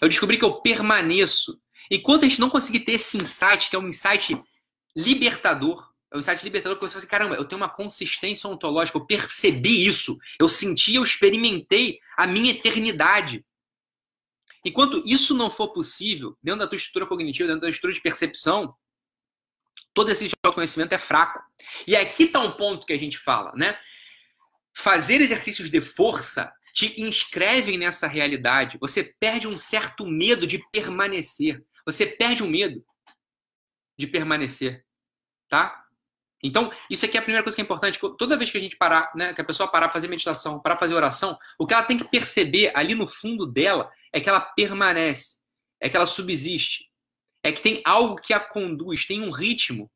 Eu 0.00 0.08
descobri 0.08 0.38
que 0.38 0.44
eu 0.44 0.62
permaneço. 0.62 1.60
Enquanto 1.90 2.24
a 2.24 2.28
gente 2.28 2.40
não 2.40 2.48
conseguir 2.48 2.80
ter 2.80 2.92
esse 2.92 3.18
insight, 3.18 3.68
que 3.68 3.76
é 3.76 3.78
um 3.78 3.86
insight 3.86 4.42
libertador, 4.96 5.92
é 6.10 6.16
um 6.16 6.20
insight 6.20 6.42
libertador 6.42 6.78
que 6.78 6.84
você 6.84 6.92
fala 6.92 7.00
assim, 7.00 7.08
caramba, 7.08 7.34
eu 7.34 7.44
tenho 7.44 7.60
uma 7.60 7.68
consistência 7.68 8.48
ontológica, 8.48 8.96
eu 8.96 9.04
percebi 9.04 9.84
isso, 9.84 10.16
eu 10.40 10.48
senti, 10.48 10.94
eu 10.94 11.04
experimentei 11.04 11.98
a 12.16 12.26
minha 12.26 12.52
eternidade. 12.52 13.44
Enquanto 14.64 15.02
isso 15.04 15.34
não 15.34 15.50
for 15.50 15.74
possível, 15.74 16.38
dentro 16.42 16.60
da 16.60 16.66
tua 16.66 16.76
estrutura 16.76 17.06
cognitiva, 17.06 17.48
dentro 17.48 17.62
da 17.62 17.68
estrutura 17.68 17.92
de 17.92 18.00
percepção, 18.00 18.74
Todo 19.94 20.10
esse 20.10 20.28
autoconhecimento 20.42 20.94
é 20.94 20.98
fraco. 20.98 21.40
E 21.86 21.96
aqui 21.96 22.24
está 22.24 22.40
um 22.40 22.52
ponto 22.52 22.86
que 22.86 22.92
a 22.92 22.98
gente 22.98 23.16
fala, 23.16 23.52
né? 23.54 23.78
Fazer 24.76 25.20
exercícios 25.20 25.70
de 25.70 25.80
força 25.80 26.52
te 26.74 27.00
inscrevem 27.00 27.78
nessa 27.78 28.08
realidade. 28.08 28.76
Você 28.80 29.14
perde 29.20 29.46
um 29.46 29.56
certo 29.56 30.04
medo 30.06 30.46
de 30.46 30.58
permanecer. 30.72 31.64
Você 31.86 32.04
perde 32.04 32.42
o 32.42 32.46
um 32.46 32.50
medo 32.50 32.84
de 33.96 34.08
permanecer, 34.08 34.84
tá? 35.48 35.84
Então, 36.42 36.70
isso 36.90 37.06
aqui 37.06 37.16
é 37.16 37.20
a 37.20 37.22
primeira 37.22 37.42
coisa 37.42 37.54
que 37.54 37.62
é 37.62 37.64
importante. 37.64 37.98
Toda 38.18 38.36
vez 38.36 38.50
que 38.50 38.58
a 38.58 38.60
gente 38.60 38.76
parar, 38.76 39.10
né, 39.14 39.32
que 39.32 39.40
a 39.40 39.44
pessoa 39.44 39.70
parar 39.70 39.86
para 39.86 39.94
fazer 39.94 40.08
meditação, 40.08 40.60
para 40.60 40.76
fazer 40.76 40.92
oração, 40.92 41.38
o 41.58 41.66
que 41.66 41.72
ela 41.72 41.84
tem 41.84 41.96
que 41.96 42.04
perceber 42.04 42.70
ali 42.74 42.94
no 42.94 43.08
fundo 43.08 43.46
dela 43.46 43.90
é 44.12 44.20
que 44.20 44.28
ela 44.28 44.40
permanece, 44.40 45.38
é 45.80 45.88
que 45.88 45.96
ela 45.96 46.04
subsiste, 46.04 46.90
é 47.44 47.52
que 47.52 47.60
tem 47.60 47.82
algo 47.84 48.16
que 48.16 48.32
a 48.32 48.40
conduz, 48.40 49.04
tem 49.04 49.20
um 49.20 49.30
ritmo, 49.30 49.90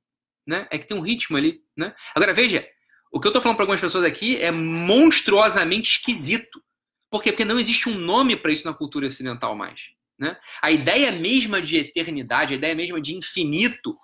né? 0.46 0.68
É 0.70 0.78
que 0.78 0.86
tem 0.86 0.96
um 0.96 1.00
ritmo 1.00 1.36
ali, 1.36 1.62
né? 1.74 1.94
Agora 2.14 2.34
veja, 2.34 2.68
o 3.10 3.18
que 3.18 3.26
eu 3.26 3.30
estou 3.30 3.40
falando 3.40 3.56
para 3.56 3.64
algumas 3.64 3.80
pessoas 3.80 4.04
aqui 4.04 4.36
é 4.36 4.50
monstruosamente 4.52 5.92
esquisito. 5.92 6.62
Por 7.10 7.22
quê? 7.22 7.32
Porque 7.32 7.46
não 7.46 7.58
existe 7.58 7.88
um 7.88 7.94
nome 7.94 8.36
para 8.36 8.52
isso 8.52 8.66
na 8.66 8.74
cultura 8.74 9.06
ocidental 9.06 9.56
mais. 9.56 9.80
Né? 10.18 10.36
A 10.60 10.70
ideia 10.70 11.10
mesma 11.10 11.62
de 11.62 11.78
eternidade, 11.78 12.52
a 12.52 12.56
ideia 12.56 12.74
mesma 12.74 13.00
de 13.00 13.14
infinito, 13.14 13.96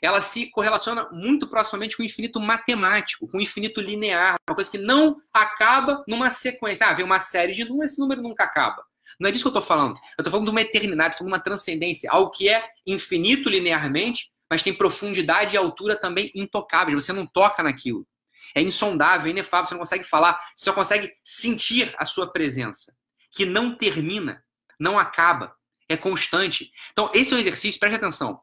ela 0.00 0.20
se 0.20 0.50
correlaciona 0.50 1.08
muito 1.10 1.48
proximamente 1.48 1.96
com 1.96 2.02
o 2.02 2.06
infinito 2.06 2.38
matemático, 2.38 3.26
com 3.26 3.38
o 3.38 3.40
infinito 3.40 3.80
linear, 3.80 4.36
uma 4.48 4.54
coisa 4.54 4.70
que 4.70 4.78
não 4.78 5.16
acaba 5.32 6.04
numa 6.06 6.30
sequência. 6.30 6.86
Ah, 6.86 6.92
vem 6.92 7.04
uma 7.04 7.18
série 7.18 7.54
de 7.54 7.64
números, 7.64 7.92
esse 7.92 8.00
número 8.00 8.22
nunca 8.22 8.44
acaba. 8.44 8.84
Não 9.18 9.28
é 9.28 9.32
disso 9.32 9.44
que 9.44 9.48
eu 9.48 9.60
estou 9.60 9.62
falando. 9.62 9.96
Eu 9.96 10.22
estou 10.22 10.30
falando 10.30 10.46
de 10.46 10.50
uma 10.50 10.60
eternidade, 10.60 11.16
falando 11.16 11.30
de 11.30 11.36
uma 11.36 11.42
transcendência, 11.42 12.10
algo 12.10 12.30
que 12.30 12.48
é 12.48 12.64
infinito 12.86 13.48
linearmente, 13.48 14.30
mas 14.50 14.62
tem 14.62 14.74
profundidade 14.74 15.54
e 15.54 15.58
altura 15.58 15.96
também 15.96 16.30
intocáveis. 16.34 17.02
Você 17.02 17.12
não 17.12 17.26
toca 17.26 17.62
naquilo. 17.62 18.06
É 18.54 18.62
insondável, 18.62 19.26
é 19.26 19.30
inefável, 19.30 19.66
você 19.66 19.74
não 19.74 19.80
consegue 19.80 20.04
falar, 20.04 20.38
você 20.54 20.64
só 20.64 20.72
consegue 20.72 21.12
sentir 21.24 21.92
a 21.98 22.04
sua 22.04 22.30
presença, 22.30 22.96
que 23.32 23.44
não 23.44 23.76
termina, 23.76 24.44
não 24.78 24.96
acaba, 24.96 25.56
é 25.88 25.96
constante. 25.96 26.70
Então, 26.92 27.10
esse 27.12 27.32
é 27.32 27.36
um 27.36 27.40
exercício, 27.40 27.80
preste 27.80 27.96
atenção, 27.96 28.40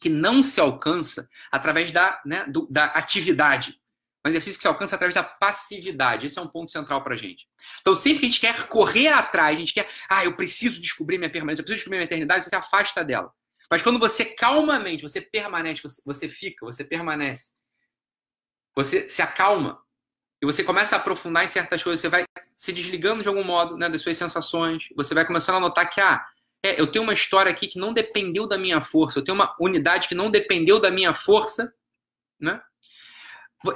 que 0.00 0.08
não 0.08 0.42
se 0.42 0.60
alcança 0.60 1.28
através 1.50 1.92
da, 1.92 2.20
né, 2.24 2.46
do, 2.48 2.66
da 2.70 2.86
atividade. 2.86 3.78
Um 4.26 4.28
exercício 4.28 4.58
que 4.58 4.62
se 4.62 4.68
alcança 4.68 4.96
através 4.96 5.14
da 5.14 5.22
passividade. 5.22 6.26
Esse 6.26 6.36
é 6.36 6.42
um 6.42 6.48
ponto 6.48 6.68
central 6.68 7.02
para 7.04 7.14
a 7.14 7.16
gente. 7.16 7.46
Então, 7.80 7.94
sempre 7.94 8.18
que 8.18 8.26
a 8.26 8.28
gente 8.28 8.40
quer 8.40 8.66
correr 8.66 9.06
atrás, 9.08 9.54
a 9.54 9.58
gente 9.58 9.72
quer, 9.72 9.88
ah, 10.08 10.24
eu 10.24 10.34
preciso 10.34 10.80
descobrir 10.80 11.16
minha 11.16 11.30
permanência, 11.30 11.60
eu 11.60 11.64
preciso 11.64 11.78
descobrir 11.78 11.98
minha 11.98 12.06
eternidade, 12.06 12.42
você 12.42 12.50
se 12.50 12.56
afasta 12.56 13.04
dela. 13.04 13.32
Mas 13.70 13.82
quando 13.82 14.00
você 14.00 14.24
calmamente, 14.24 15.02
você 15.02 15.20
permanece, 15.20 15.80
você, 15.80 16.02
você 16.04 16.28
fica, 16.28 16.66
você 16.66 16.82
permanece, 16.82 17.54
você 18.74 19.08
se 19.08 19.22
acalma, 19.22 19.80
e 20.42 20.46
você 20.46 20.62
começa 20.62 20.96
a 20.96 20.98
aprofundar 20.98 21.44
em 21.44 21.48
certas 21.48 21.82
coisas, 21.82 22.00
você 22.00 22.08
vai 22.08 22.24
se 22.54 22.72
desligando 22.72 23.22
de 23.22 23.28
algum 23.28 23.44
modo 23.44 23.76
né, 23.76 23.88
das 23.88 24.02
suas 24.02 24.16
sensações, 24.16 24.88
você 24.94 25.14
vai 25.14 25.24
começando 25.24 25.56
a 25.56 25.60
notar 25.60 25.88
que, 25.88 26.00
ah, 26.00 26.24
é, 26.62 26.80
eu 26.80 26.86
tenho 26.86 27.04
uma 27.04 27.14
história 27.14 27.50
aqui 27.50 27.68
que 27.68 27.78
não 27.78 27.92
dependeu 27.92 28.46
da 28.46 28.58
minha 28.58 28.80
força, 28.80 29.18
eu 29.18 29.24
tenho 29.24 29.34
uma 29.36 29.54
unidade 29.60 30.08
que 30.08 30.14
não 30.14 30.30
dependeu 30.30 30.80
da 30.80 30.90
minha 30.90 31.14
força, 31.14 31.72
né? 32.38 32.60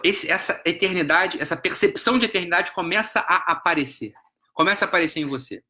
Esse, 0.05 0.31
essa 0.31 0.61
eternidade, 0.65 1.41
essa 1.41 1.57
percepção 1.57 2.19
de 2.19 2.27
eternidade 2.27 2.73
começa 2.73 3.21
a 3.21 3.53
aparecer, 3.53 4.13
começa 4.53 4.85
a 4.85 4.89
aparecer 4.89 5.21
em 5.21 5.27
você. 5.27 5.63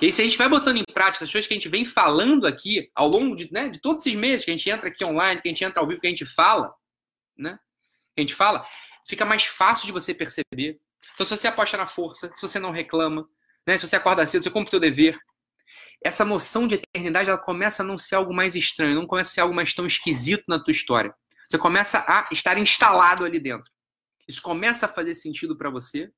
E 0.00 0.06
aí, 0.06 0.12
se 0.12 0.22
a 0.22 0.24
gente 0.24 0.38
vai 0.38 0.48
botando 0.48 0.76
em 0.76 0.84
prática 0.84 1.24
as 1.24 1.32
coisas 1.32 1.48
que 1.48 1.54
a 1.54 1.56
gente 1.56 1.68
vem 1.68 1.84
falando 1.84 2.46
aqui 2.46 2.88
ao 2.94 3.08
longo 3.08 3.34
de, 3.34 3.50
né, 3.52 3.68
de 3.68 3.80
todos 3.80 4.06
esses 4.06 4.18
meses 4.18 4.44
que 4.44 4.52
a 4.52 4.56
gente 4.56 4.70
entra 4.70 4.88
aqui 4.88 5.04
online, 5.04 5.42
que 5.42 5.48
a 5.48 5.52
gente 5.52 5.64
entra 5.64 5.82
ao 5.82 5.88
vivo, 5.88 6.00
que 6.00 6.06
a 6.06 6.10
gente 6.10 6.24
fala, 6.24 6.72
né? 7.36 7.58
A 8.16 8.20
gente 8.20 8.34
fala, 8.34 8.64
fica 9.08 9.24
mais 9.24 9.44
fácil 9.44 9.86
de 9.86 9.92
você 9.92 10.14
perceber. 10.14 10.78
Então, 11.14 11.26
se 11.26 11.36
você 11.36 11.48
aposta 11.48 11.76
na 11.76 11.86
força, 11.86 12.30
se 12.32 12.40
você 12.40 12.60
não 12.60 12.70
reclama, 12.70 13.28
né, 13.66 13.76
se 13.76 13.88
você 13.88 13.96
acorda 13.96 14.24
cedo, 14.24 14.44
você 14.44 14.50
cumpre 14.50 14.68
o 14.68 14.70
seu 14.70 14.80
dever, 14.80 15.18
essa 16.04 16.24
noção 16.24 16.68
de 16.68 16.76
eternidade 16.76 17.28
ela 17.28 17.38
começa 17.38 17.82
a 17.82 17.86
não 17.86 17.98
ser 17.98 18.14
algo 18.14 18.32
mais 18.32 18.54
estranho, 18.54 18.94
não 18.94 19.06
começa 19.06 19.30
a 19.30 19.34
ser 19.34 19.40
algo 19.40 19.54
mais 19.54 19.74
tão 19.74 19.84
esquisito 19.84 20.44
na 20.46 20.62
tua 20.62 20.70
história. 20.70 21.12
Você 21.48 21.58
começa 21.58 22.04
a 22.06 22.28
estar 22.30 22.58
instalado 22.58 23.24
ali 23.24 23.40
dentro. 23.40 23.70
Isso 24.28 24.42
começa 24.42 24.86
a 24.86 24.88
fazer 24.88 25.14
sentido 25.14 25.56
para 25.56 25.70
você, 25.70 26.10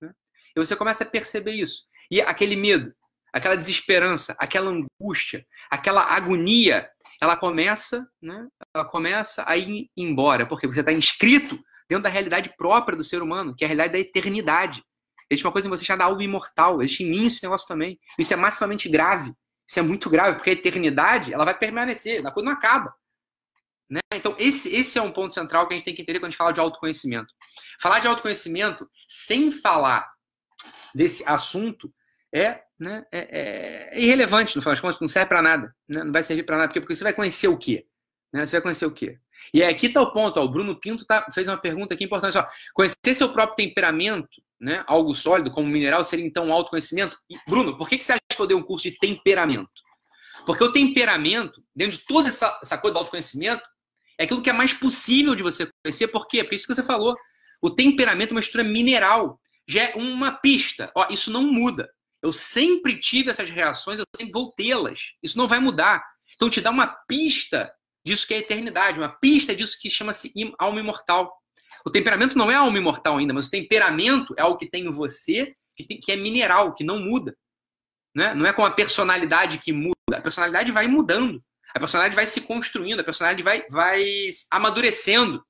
né? 0.00 0.12
e 0.56 0.58
você 0.58 0.74
começa 0.74 1.04
a 1.04 1.06
perceber 1.06 1.52
isso. 1.52 1.84
E 2.10 2.20
aquele 2.20 2.56
medo, 2.56 2.92
aquela 3.32 3.56
desesperança, 3.56 4.34
aquela 4.38 4.70
angústia, 4.70 5.46
aquela 5.70 6.02
agonia, 6.02 6.90
ela 7.20 7.36
começa, 7.36 8.04
né? 8.20 8.48
Ela 8.74 8.84
começa 8.84 9.44
a 9.46 9.56
ir 9.56 9.88
embora, 9.96 10.44
porque 10.44 10.66
você 10.66 10.80
está 10.80 10.92
inscrito 10.92 11.62
dentro 11.88 12.02
da 12.02 12.08
realidade 12.08 12.52
própria 12.56 12.96
do 12.96 13.04
ser 13.04 13.22
humano, 13.22 13.54
que 13.54 13.64
é 13.64 13.66
a 13.66 13.68
realidade 13.68 13.92
da 13.92 13.98
eternidade. 14.00 14.82
Existe 15.30 15.46
uma 15.46 15.52
coisa 15.52 15.68
em 15.68 15.70
você 15.70 15.84
chamada 15.84 16.04
algo 16.04 16.20
imortal. 16.20 16.82
Existe 16.82 17.04
em 17.04 17.10
mim 17.10 17.26
esse 17.26 17.42
negócio 17.44 17.68
também. 17.68 17.98
Isso 18.18 18.34
é 18.34 18.36
maximamente 18.36 18.88
grave. 18.88 19.32
Isso 19.68 19.78
é 19.78 19.82
muito 19.82 20.10
grave, 20.10 20.36
porque 20.36 20.50
a 20.50 20.52
eternidade 20.52 21.32
ela 21.32 21.44
vai 21.44 21.56
permanecer, 21.56 22.26
a 22.26 22.30
coisa 22.30 22.50
não 22.50 22.56
acaba. 22.56 22.92
Né? 23.92 24.00
Então, 24.14 24.34
esse, 24.38 24.74
esse 24.74 24.98
é 24.98 25.02
um 25.02 25.12
ponto 25.12 25.34
central 25.34 25.68
que 25.68 25.74
a 25.74 25.76
gente 25.76 25.84
tem 25.84 25.94
que 25.94 26.00
entender 26.00 26.18
quando 26.18 26.28
a 26.28 26.30
gente 26.30 26.38
fala 26.38 26.50
de 26.50 26.58
autoconhecimento. 26.58 27.34
Falar 27.78 27.98
de 27.98 28.08
autoconhecimento 28.08 28.88
sem 29.06 29.50
falar 29.50 30.10
desse 30.94 31.22
assunto 31.28 31.92
é, 32.34 32.62
né, 32.80 33.04
é, 33.12 33.90
é 33.92 34.00
irrelevante, 34.00 34.56
no 34.56 34.62
final 34.62 34.72
das 34.72 34.80
contas, 34.80 34.98
não 34.98 35.06
serve 35.06 35.28
para 35.28 35.42
nada. 35.42 35.76
Né? 35.86 36.04
Não 36.04 36.12
vai 36.12 36.22
servir 36.22 36.44
para 36.44 36.56
nada, 36.56 36.68
porque, 36.68 36.80
porque 36.80 36.96
você 36.96 37.04
vai 37.04 37.12
conhecer 37.12 37.48
o 37.48 37.58
quê? 37.58 37.84
Né? 38.32 38.46
Você 38.46 38.52
vai 38.52 38.62
conhecer 38.62 38.86
o 38.86 38.90
quê? 38.90 39.18
E 39.52 39.62
aqui 39.62 39.88
está 39.88 40.00
o 40.00 40.10
ponto, 40.10 40.40
ó, 40.40 40.44
o 40.44 40.48
Bruno 40.48 40.80
Pinto 40.80 41.04
tá, 41.04 41.26
fez 41.30 41.46
uma 41.46 41.58
pergunta 41.58 41.92
aqui 41.92 42.04
importante. 42.04 42.38
Ó, 42.38 42.46
conhecer 42.72 43.12
seu 43.12 43.28
próprio 43.28 43.56
temperamento, 43.56 44.42
né, 44.58 44.82
algo 44.86 45.14
sólido 45.14 45.50
como 45.50 45.68
mineral, 45.68 46.02
seria 46.02 46.24
então 46.24 46.46
um 46.46 46.52
autoconhecimento? 46.52 47.14
E, 47.28 47.36
Bruno, 47.46 47.76
por 47.76 47.90
que, 47.90 47.98
que 47.98 48.04
você 48.04 48.12
acha 48.12 48.20
que 48.26 48.40
eu 48.40 48.46
dei 48.46 48.56
um 48.56 48.62
curso 48.62 48.88
de 48.88 48.96
temperamento? 48.96 49.68
Porque 50.46 50.64
o 50.64 50.72
temperamento, 50.72 51.62
dentro 51.76 51.98
de 51.98 52.06
toda 52.06 52.28
essa, 52.28 52.58
essa 52.62 52.78
coisa 52.78 52.94
do 52.94 52.98
autoconhecimento, 53.00 53.62
é 54.18 54.24
aquilo 54.24 54.42
que 54.42 54.50
é 54.50 54.52
mais 54.52 54.72
possível 54.72 55.34
de 55.34 55.42
você 55.42 55.68
conhecer. 55.84 56.08
Por 56.08 56.26
quê? 56.26 56.42
Porque 56.42 56.56
isso 56.56 56.66
que 56.66 56.74
você 56.74 56.82
falou. 56.82 57.14
O 57.60 57.70
temperamento 57.70 58.30
é 58.30 58.34
uma 58.34 58.40
estrutura 58.40 58.64
mineral. 58.64 59.40
Já 59.68 59.82
é 59.82 59.92
uma 59.94 60.32
pista. 60.32 60.90
Ó, 60.96 61.06
isso 61.10 61.30
não 61.30 61.42
muda. 61.42 61.88
Eu 62.22 62.32
sempre 62.32 62.98
tive 62.98 63.30
essas 63.30 63.50
reações, 63.50 63.98
eu 63.98 64.04
sempre 64.16 64.32
vou 64.32 64.52
tê-las. 64.52 65.00
Isso 65.22 65.36
não 65.36 65.48
vai 65.48 65.58
mudar. 65.58 66.02
Então 66.34 66.48
te 66.48 66.60
dá 66.60 66.70
uma 66.70 66.86
pista 67.08 67.72
disso 68.04 68.26
que 68.26 68.34
é 68.34 68.38
a 68.38 68.40
eternidade, 68.40 68.98
uma 68.98 69.08
pista 69.08 69.54
disso 69.54 69.76
que 69.80 69.90
chama-se 69.90 70.32
alma 70.58 70.80
imortal. 70.80 71.32
O 71.84 71.90
temperamento 71.90 72.36
não 72.36 72.50
é 72.50 72.54
alma 72.54 72.78
imortal 72.78 73.18
ainda, 73.18 73.34
mas 73.34 73.48
o 73.48 73.50
temperamento 73.50 74.34
é 74.38 74.42
algo 74.42 74.56
que 74.56 74.68
tem 74.68 74.84
em 74.84 74.92
você, 74.92 75.54
que, 75.76 75.84
tem, 75.84 75.98
que 76.00 76.12
é 76.12 76.16
mineral, 76.16 76.74
que 76.74 76.84
não 76.84 77.00
muda. 77.00 77.36
Né? 78.14 78.34
Não 78.34 78.46
é 78.46 78.52
com 78.52 78.64
a 78.64 78.70
personalidade 78.70 79.58
que 79.58 79.72
muda. 79.72 79.94
A 80.12 80.20
personalidade 80.20 80.70
vai 80.70 80.86
mudando. 80.86 81.42
A 81.74 81.78
personalidade 81.78 82.14
vai 82.14 82.26
se 82.26 82.40
construindo, 82.42 83.00
a 83.00 83.04
personalidade 83.04 83.42
vai, 83.42 83.66
vai 83.70 84.04
amadurecendo. 84.50 85.42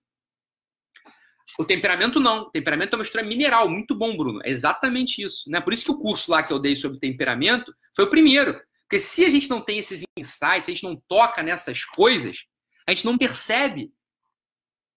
O 1.58 1.64
temperamento 1.64 2.20
não. 2.20 2.42
O 2.42 2.50
temperamento 2.50 2.94
é 2.94 2.96
uma 2.96 3.02
mistura 3.02 3.24
mineral. 3.24 3.68
Muito 3.68 3.94
bom, 3.94 4.16
Bruno. 4.16 4.40
É 4.44 4.50
exatamente 4.50 5.22
isso. 5.22 5.50
Né? 5.50 5.60
Por 5.60 5.72
isso 5.72 5.84
que 5.84 5.90
o 5.90 5.98
curso 5.98 6.30
lá 6.30 6.42
que 6.42 6.52
eu 6.52 6.58
dei 6.58 6.74
sobre 6.76 6.98
temperamento 6.98 7.74
foi 7.94 8.04
o 8.04 8.10
primeiro. 8.10 8.60
Porque 8.82 8.98
se 8.98 9.24
a 9.24 9.28
gente 9.28 9.50
não 9.50 9.60
tem 9.60 9.78
esses 9.78 10.02
insights, 10.18 10.66
se 10.66 10.70
a 10.70 10.74
gente 10.74 10.84
não 10.84 11.02
toca 11.08 11.42
nessas 11.42 11.84
coisas, 11.84 12.38
a 12.86 12.92
gente 12.92 13.04
não 13.04 13.18
percebe 13.18 13.92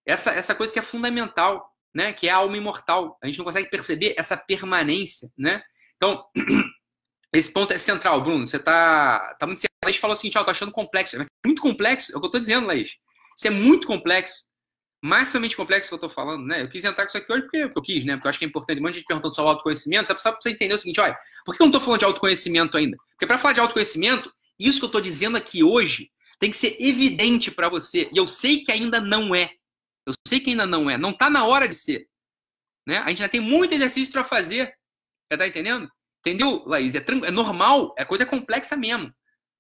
essa, 0.06 0.32
essa 0.32 0.54
coisa 0.54 0.72
que 0.72 0.80
é 0.80 0.84
fundamental, 0.84 1.74
né? 1.94 2.14
Que 2.14 2.28
é 2.28 2.32
a 2.32 2.38
alma 2.38 2.58
imortal. 2.58 3.18
A 3.22 3.28
gente 3.28 3.38
não 3.38 3.46
consegue 3.46 3.70
perceber 3.70 4.14
essa 4.18 4.38
permanência, 4.38 5.30
né? 5.38 5.64
Então, 5.96 6.26
esse 7.38 7.52
ponto 7.52 7.74
é 7.74 7.78
central, 7.78 8.22
Bruno. 8.22 8.46
Você 8.46 8.60
tá, 8.60 9.36
tá 9.40 9.46
muito 9.46 9.60
certo. 9.60 9.74
A 9.84 9.88
Laís 9.88 9.98
falou 9.98 10.16
assim, 10.16 10.30
tchau, 10.30 10.44
tô 10.44 10.52
achando 10.52 10.72
complexo. 10.72 11.22
É 11.22 11.26
muito 11.46 11.62
complexo, 11.62 12.14
é 12.14 12.18
o 12.18 12.20
que 12.20 12.28
eu 12.28 12.32
tô 12.32 12.40
dizendo, 12.40 12.68
Laís. 12.68 12.96
Isso 13.38 13.48
é 13.48 13.52
muito 13.52 13.88
complexo 13.88 14.46
maximamente 15.06 15.56
complexo 15.56 15.88
que 15.88 15.94
eu 15.94 15.98
estou 15.98 16.10
falando, 16.10 16.48
né? 16.48 16.64
Eu 16.64 16.68
quis 16.68 16.84
entrar 16.84 17.04
com 17.06 17.10
isso 17.10 17.18
aqui 17.18 17.32
hoje 17.32 17.44
porque 17.44 17.58
eu 17.58 17.82
quis, 17.82 18.04
né? 18.04 18.16
Porque 18.16 18.28
eu 18.28 18.30
acho 18.30 18.40
que 18.40 18.46
é 18.46 18.48
importante. 18.48 18.80
Um 18.80 18.82
monte 18.82 18.94
de 18.94 19.00
gente 19.00 19.08
perguntando 19.08 19.36
sobre 19.36 19.52
autoconhecimento, 19.52 20.08
só 20.08 20.32
para 20.32 20.42
você 20.42 20.50
entender 20.50 20.74
o 20.74 20.80
seguinte: 20.80 21.00
olha, 21.00 21.16
por 21.46 21.56
que 21.56 21.62
eu 21.62 21.66
não 21.66 21.70
estou 21.70 21.82
falando 21.82 22.00
de 22.00 22.06
autoconhecimento 22.06 22.76
ainda? 22.76 22.98
Porque 23.12 23.28
para 23.28 23.38
falar 23.38 23.54
de 23.54 23.60
autoconhecimento, 23.60 24.34
isso 24.60 24.80
que 24.80 24.86
eu 24.86 24.88
estou 24.88 25.02
dizendo 25.02 25.38
aqui 25.38 25.64
hoje 25.64 26.12
tem 26.40 26.50
que 26.50 26.58
ser 26.58 26.76
evidente 26.80 27.52
para 27.52 27.70
você. 27.70 28.10
E 28.12 28.18
eu 28.18 28.28
sei 28.28 28.64
que 28.64 28.72
ainda 28.72 29.00
não 29.00 29.36
é. 29.36 29.52
Eu 30.08 30.14
sei 30.28 30.40
que 30.40 30.50
ainda 30.50 30.66
não 30.66 30.90
é. 30.90 30.98
Não 30.98 31.12
está 31.12 31.30
na 31.30 31.46
hora 31.46 31.68
de 31.68 31.76
ser. 31.76 32.08
Né? 32.88 32.98
A 32.98 33.10
gente 33.10 33.22
ainda 33.22 33.32
tem 33.32 33.42
muito 33.42 33.74
exercício 33.74 34.12
para 34.12 34.24
fazer. 34.24 34.76
Você 35.32 35.38
tá 35.38 35.48
entendendo? 35.48 35.90
Entendeu, 36.26 36.64
Laís? 36.66 36.96
É, 36.96 37.06
é 37.26 37.32
normal, 37.32 37.94
é 37.96 38.04
coisa 38.04 38.26
complexa 38.26 38.76
mesmo. 38.76 39.14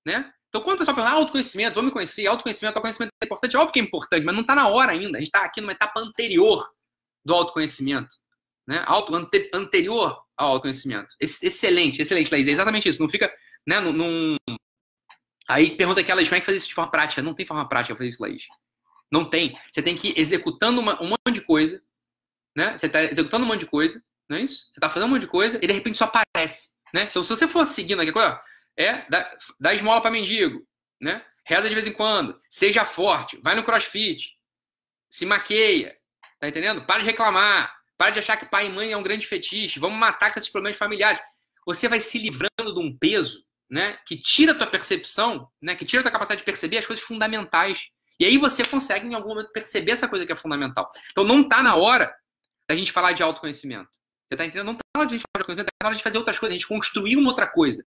Né? 0.03 0.31
Então, 0.49 0.61
quando 0.63 0.77
o 0.77 0.79
pessoal 0.79 0.95
fala 0.95 1.09
ah, 1.09 1.13
autoconhecimento, 1.13 1.75
vamos 1.75 1.89
me 1.89 1.93
conhecer, 1.93 2.25
autoconhecimento, 2.25 2.77
autoconhecimento 2.77 3.11
é 3.21 3.25
importante, 3.25 3.55
óbvio 3.55 3.73
que 3.73 3.79
é 3.79 3.83
importante, 3.83 4.25
mas 4.25 4.33
não 4.33 4.41
está 4.41 4.55
na 4.55 4.67
hora 4.67 4.93
ainda. 4.93 5.17
A 5.17 5.19
gente 5.19 5.27
está 5.27 5.43
aqui 5.45 5.61
numa 5.61 5.73
etapa 5.73 5.99
anterior 5.99 6.67
do 7.23 7.33
autoconhecimento. 7.33 8.15
Né? 8.67 8.83
Auto, 8.87 9.13
ante, 9.13 9.51
anterior 9.53 10.23
ao 10.35 10.53
autoconhecimento. 10.53 11.15
Excelente, 11.19 12.01
excelente, 12.01 12.31
Laís. 12.31 12.47
É 12.47 12.51
exatamente 12.51 12.89
isso. 12.89 13.01
Não 13.01 13.09
fica. 13.09 13.31
Né, 13.67 13.79
num, 13.79 13.93
num... 13.93 14.37
Aí 15.47 15.77
pergunta 15.77 16.01
aqui, 16.01 16.11
Laís, 16.11 16.27
como 16.27 16.37
é 16.37 16.39
que 16.39 16.45
fazer 16.47 16.57
isso 16.57 16.69
de 16.69 16.73
forma 16.73 16.89
prática? 16.89 17.21
Não 17.21 17.35
tem 17.35 17.45
forma 17.45 17.67
prática 17.69 17.95
fazer 17.95 18.09
isso, 18.09 18.21
Laís. 18.21 18.47
Não 19.11 19.29
tem. 19.29 19.55
Você 19.71 19.83
tem 19.83 19.95
que 19.95 20.09
ir 20.09 20.19
executando 20.19 20.81
uma, 20.81 20.99
um 21.01 21.09
monte 21.09 21.33
de 21.33 21.41
coisa, 21.41 21.79
né? 22.55 22.75
Você 22.75 22.87
está 22.87 23.03
executando 23.03 23.45
um 23.45 23.47
monte 23.47 23.59
de 23.59 23.67
coisa, 23.67 24.03
não 24.29 24.37
é 24.37 24.41
isso? 24.41 24.65
Você 24.65 24.79
está 24.79 24.89
fazendo 24.89 25.07
um 25.07 25.11
monte 25.13 25.21
de 25.21 25.27
coisa 25.27 25.57
e 25.61 25.67
de 25.67 25.73
repente 25.73 25.97
só 25.97 26.05
aparece, 26.05 26.69
né? 26.93 27.03
Então, 27.09 27.23
se 27.23 27.29
você 27.29 27.47
for 27.47 27.65
seguindo 27.65 28.01
aqui, 28.01 28.11
ó, 28.15 28.39
é 28.77 29.05
dá, 29.09 29.37
dá 29.59 29.73
esmola 29.73 30.01
para 30.01 30.11
mendigo, 30.11 30.65
né? 31.01 31.23
Reza 31.45 31.69
de 31.69 31.75
vez 31.75 31.85
em 31.85 31.93
quando, 31.93 32.39
seja 32.49 32.85
forte, 32.85 33.39
vai 33.43 33.55
no 33.55 33.63
crossfit, 33.63 34.31
se 35.09 35.25
maqueia, 35.25 35.95
tá 36.39 36.47
entendendo? 36.47 36.83
Para 36.85 36.99
de 36.99 37.05
reclamar, 37.05 37.73
para 37.97 38.11
de 38.11 38.19
achar 38.19 38.37
que 38.37 38.47
pai 38.47 38.65
e 38.67 38.69
mãe 38.69 38.91
é 38.91 38.97
um 38.97 39.03
grande 39.03 39.27
fetiche, 39.27 39.79
vamos 39.79 39.97
matar 39.97 40.33
com 40.33 40.39
esses 40.39 40.51
problemas 40.51 40.77
familiares. 40.77 41.21
Você 41.65 41.87
vai 41.87 41.99
se 41.99 42.17
livrando 42.17 42.73
de 42.73 42.79
um 42.79 42.95
peso, 42.97 43.43
né, 43.69 43.97
que 44.05 44.17
tira 44.17 44.51
a 44.51 44.55
tua 44.55 44.67
percepção, 44.67 45.49
né, 45.61 45.75
que 45.75 45.85
tira 45.85 46.01
a 46.01 46.03
tua 46.03 46.11
capacidade 46.11 46.41
de 46.41 46.45
perceber 46.45 46.77
as 46.77 46.85
coisas 46.85 47.03
fundamentais. 47.03 47.87
E 48.19 48.25
aí 48.25 48.37
você 48.37 48.63
consegue, 48.63 49.07
em 49.07 49.13
algum 49.13 49.29
momento, 49.29 49.51
perceber 49.51 49.91
essa 49.91 50.07
coisa 50.07 50.25
que 50.25 50.31
é 50.31 50.35
fundamental. 50.35 50.89
Então 51.11 51.23
não 51.23 51.41
está 51.41 51.61
na 51.61 51.75
hora 51.75 52.13
da 52.67 52.75
gente 52.75 52.91
falar 52.91 53.11
de 53.11 53.23
autoconhecimento. 53.23 53.89
Você 54.27 54.33
está 54.35 54.45
entendendo? 54.45 54.65
Não 54.65 54.73
está 54.73 54.83
na 54.95 55.01
hora 55.01 55.09
de 55.09 55.15
a 55.15 55.17
gente 55.17 55.25
falar 55.27 55.43
de 55.43 55.51
autoconhecimento, 55.51 55.69
está 55.69 55.83
na 55.83 55.87
hora 55.87 55.97
de 55.97 56.03
fazer 56.03 56.17
outras 56.17 56.39
coisas, 56.39 56.53
a 56.53 56.57
gente 56.57 56.67
construir 56.67 57.15
uma 57.17 57.29
outra 57.29 57.47
coisa. 57.47 57.85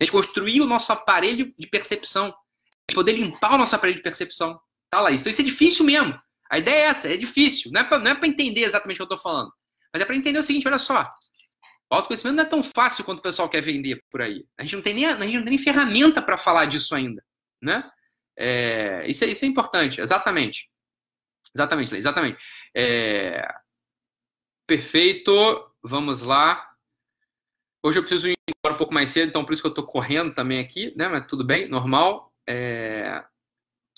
A 0.00 0.04
gente 0.04 0.12
construir 0.12 0.60
o 0.60 0.66
nosso 0.66 0.92
aparelho 0.92 1.54
de 1.58 1.66
percepção. 1.66 2.26
A 2.26 2.90
gente 2.90 2.94
poder 2.94 3.12
limpar 3.12 3.54
o 3.54 3.58
nosso 3.58 3.74
aparelho 3.74 3.96
de 3.96 4.02
percepção. 4.02 4.60
Tá, 4.90 5.00
lá. 5.00 5.12
Então 5.12 5.30
isso 5.30 5.40
é 5.40 5.44
difícil 5.44 5.84
mesmo. 5.84 6.18
A 6.50 6.58
ideia 6.58 6.84
é 6.84 6.86
essa, 6.86 7.12
é 7.12 7.16
difícil. 7.16 7.70
Não 7.72 7.80
é 7.80 7.84
para 7.84 8.02
é 8.08 8.26
entender 8.26 8.62
exatamente 8.62 8.96
o 8.96 9.06
que 9.06 9.12
eu 9.12 9.16
estou 9.16 9.18
falando. 9.18 9.52
Mas 9.92 10.02
é 10.02 10.06
para 10.06 10.16
entender 10.16 10.38
o 10.38 10.42
seguinte, 10.42 10.66
olha 10.66 10.78
só. 10.78 11.08
O 11.90 11.94
autoconhecimento 11.94 12.36
não 12.36 12.44
é 12.44 12.48
tão 12.48 12.62
fácil 12.62 13.04
quanto 13.04 13.20
o 13.20 13.22
pessoal 13.22 13.48
quer 13.48 13.60
vender 13.60 14.02
por 14.10 14.22
aí. 14.22 14.44
A 14.58 14.62
gente 14.62 14.76
não 14.76 14.82
tem 14.82 14.94
nem, 14.94 15.06
a 15.06 15.12
gente 15.12 15.36
não 15.36 15.44
tem 15.44 15.50
nem 15.50 15.58
ferramenta 15.58 16.20
para 16.20 16.36
falar 16.36 16.64
disso 16.66 16.94
ainda. 16.94 17.24
Né? 17.62 17.88
É, 18.36 19.04
isso, 19.08 19.24
é, 19.24 19.28
isso 19.28 19.44
é 19.44 19.48
importante, 19.48 20.00
exatamente. 20.00 20.68
Exatamente, 21.54 21.94
exatamente. 21.94 22.38
É, 22.74 23.46
perfeito, 24.66 25.32
vamos 25.84 26.22
lá. 26.22 26.70
Hoje 27.82 27.98
eu 27.98 28.02
preciso 28.02 28.28
ir 28.28 28.36
embora 28.48 28.74
um 28.74 28.78
pouco 28.78 28.94
mais 28.94 29.10
cedo, 29.10 29.28
então 29.28 29.44
por 29.44 29.52
isso 29.52 29.62
que 29.62 29.66
eu 29.66 29.70
estou 29.72 29.86
correndo 29.86 30.32
também 30.32 30.58
aqui, 30.58 30.94
né? 30.96 31.06
Mas 31.06 31.26
tudo 31.26 31.44
bem, 31.44 31.68
normal. 31.68 32.32
É... 32.48 33.22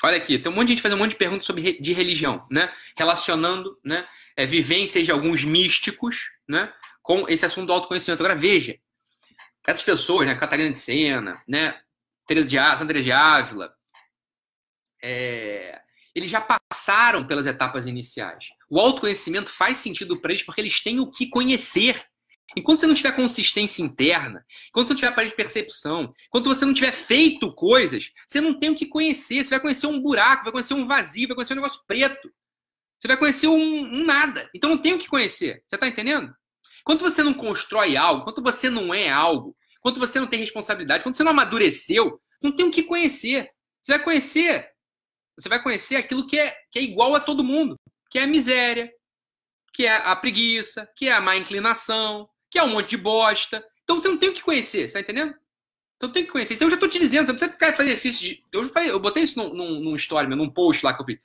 Olha 0.03 0.17
aqui, 0.17 0.39
tem 0.39 0.51
um 0.51 0.55
monte 0.55 0.67
de 0.69 0.73
gente 0.75 0.83
fazendo 0.83 0.99
um 0.99 1.03
monte 1.03 1.13
de 1.13 1.17
perguntas 1.17 1.47
sobre 1.47 1.81
de 1.81 1.93
religião, 1.93 2.47
né? 2.51 2.75
Relacionando, 2.99 3.79
né? 3.85 4.07
É, 4.37 4.45
vivências 4.45 5.05
de 5.05 5.13
alguns 5.13 5.45
místicos, 5.45 6.31
né? 6.49 6.73
Com 7.01 7.29
esse 7.29 7.47
assunto 7.47 7.69
do 7.69 7.73
autoconhecimento. 7.73 8.23
Agora 8.23 8.39
veja, 8.39 8.77
essas 9.65 9.83
pessoas, 9.83 10.27
né? 10.27 10.35
Catarina 10.35 10.71
de 10.71 10.79
Sena, 10.79 11.41
né? 11.47 11.81
Teresa 12.27 12.49
de 12.49 12.59
Ávila, 12.59 12.77
Sandra 12.79 13.03
de 13.03 13.13
Ávila, 13.13 13.75
é, 15.03 15.81
eles 16.15 16.31
já 16.31 16.41
passaram 16.41 17.25
pelas 17.25 17.47
etapas 17.47 17.87
iniciais. 17.87 18.49
O 18.69 18.81
autoconhecimento 18.81 19.53
faz 19.53 19.79
sentido 19.79 20.21
para 20.21 20.33
eles 20.33 20.43
porque 20.43 20.61
eles 20.61 20.83
têm 20.83 21.01
o 21.01 21.11
que 21.11 21.29
conhecer. 21.29 22.05
Enquanto 22.57 22.81
você 22.81 22.87
não 22.87 22.95
tiver 22.95 23.13
consistência 23.13 23.83
interna, 23.83 24.45
enquanto 24.69 24.89
você 24.89 24.93
não 24.95 24.99
tiver 25.01 25.13
aparelho 25.13 25.31
de 25.31 25.37
percepção, 25.37 26.13
enquanto 26.27 26.47
você 26.47 26.65
não 26.65 26.73
tiver 26.73 26.93
feito 26.93 27.55
coisas, 27.55 28.11
você 28.27 28.41
não 28.41 28.59
tem 28.59 28.71
o 28.71 28.75
que 28.75 28.87
conhecer. 28.87 29.45
Você 29.45 29.51
vai 29.51 29.61
conhecer 29.61 29.87
um 29.87 30.01
buraco, 30.01 30.45
vai 30.45 30.53
conhecer 30.53 30.75
um 30.75 30.87
vazio, 30.87 31.29
vai 31.29 31.35
conhecer 31.35 31.53
um 31.53 31.57
negócio 31.57 31.83
preto. 31.87 32.33
Você 32.99 33.09
vai 33.09 33.17
conhecer 33.17 33.47
um, 33.49 33.55
um 33.55 34.05
nada. 34.05 34.49
Então 34.55 34.71
não 34.71 34.79
tem 34.79 34.95
o 34.95 34.99
que 34.99 35.09
conhecer. 35.09 35.63
Você 35.67 35.77
está 35.77 35.87
entendendo? 35.87 36.35
Enquanto 36.81 37.03
você 37.03 37.23
não 37.23 37.35
constrói 37.35 37.97
algo, 37.97 38.23
enquanto 38.23 38.43
você 38.43 38.71
não 38.71 38.95
é 38.95 39.11
algo, 39.11 39.57
enquanto 39.79 40.01
você 40.01 40.19
não 40.19 40.27
tem 40.27 40.41
responsabilidade, 40.41 41.03
quando 41.03 41.15
você 41.15 41.25
não 41.25 41.33
amadureceu, 41.33 42.21
não 42.43 42.53
tem 42.53 42.67
o 42.67 42.71
que 42.71 42.83
conhecer. 42.83 43.49
Você 43.83 43.93
vai 43.93 44.03
conhecer 44.03 44.77
você 45.39 45.49
vai 45.49 45.63
conhecer 45.63 45.97
aquilo 45.97 46.27
que 46.27 46.39
é, 46.39 46.57
que 46.71 46.79
é 46.79 46.83
igual 46.83 47.15
a 47.15 47.21
todo 47.21 47.45
mundo, 47.45 47.79
que 48.11 48.19
é 48.19 48.23
a 48.23 48.27
miséria, 48.27 48.93
que 49.73 49.87
é 49.87 49.97
a 49.97 50.17
preguiça, 50.17 50.89
que 50.97 51.09
é 51.09 51.13
a 51.13 51.21
má 51.21 51.37
inclinação, 51.37 52.29
que 52.51 52.59
é 52.59 52.63
um 52.63 52.69
monte 52.69 52.91
de 52.91 52.97
bosta. 52.97 53.65
Então 53.85 54.01
você 54.01 54.09
não 54.09 54.17
tem 54.17 54.31
o 54.31 54.35
que 54.35 54.43
conhecer, 54.43 54.89
você 54.89 54.95
tá 54.95 55.01
entendendo? 55.01 55.35
Então 55.97 56.13
tem 56.13 56.25
que 56.25 56.33
conhecer. 56.33 56.55
Isso 56.55 56.65
eu 56.65 56.71
já 56.71 56.77
tô 56.77 56.89
te 56.89 56.99
dizendo, 56.99 57.27
você 57.27 57.33
não 57.33 57.37
precisa 57.37 57.53
ficar 57.53 57.73
fazendo 57.73 57.93
exercício 57.93 58.21
de. 58.21 58.43
Eu, 58.53 58.69
falei, 58.69 58.91
eu 58.91 59.01
botei 59.01 59.23
isso 59.23 59.39
num, 59.39 59.81
num, 59.81 59.97
story, 59.97 60.29
num 60.29 60.51
post 60.51 60.85
lá 60.85 60.95
que 60.95 61.03
eu 61.03 61.07
fiz. 61.07 61.19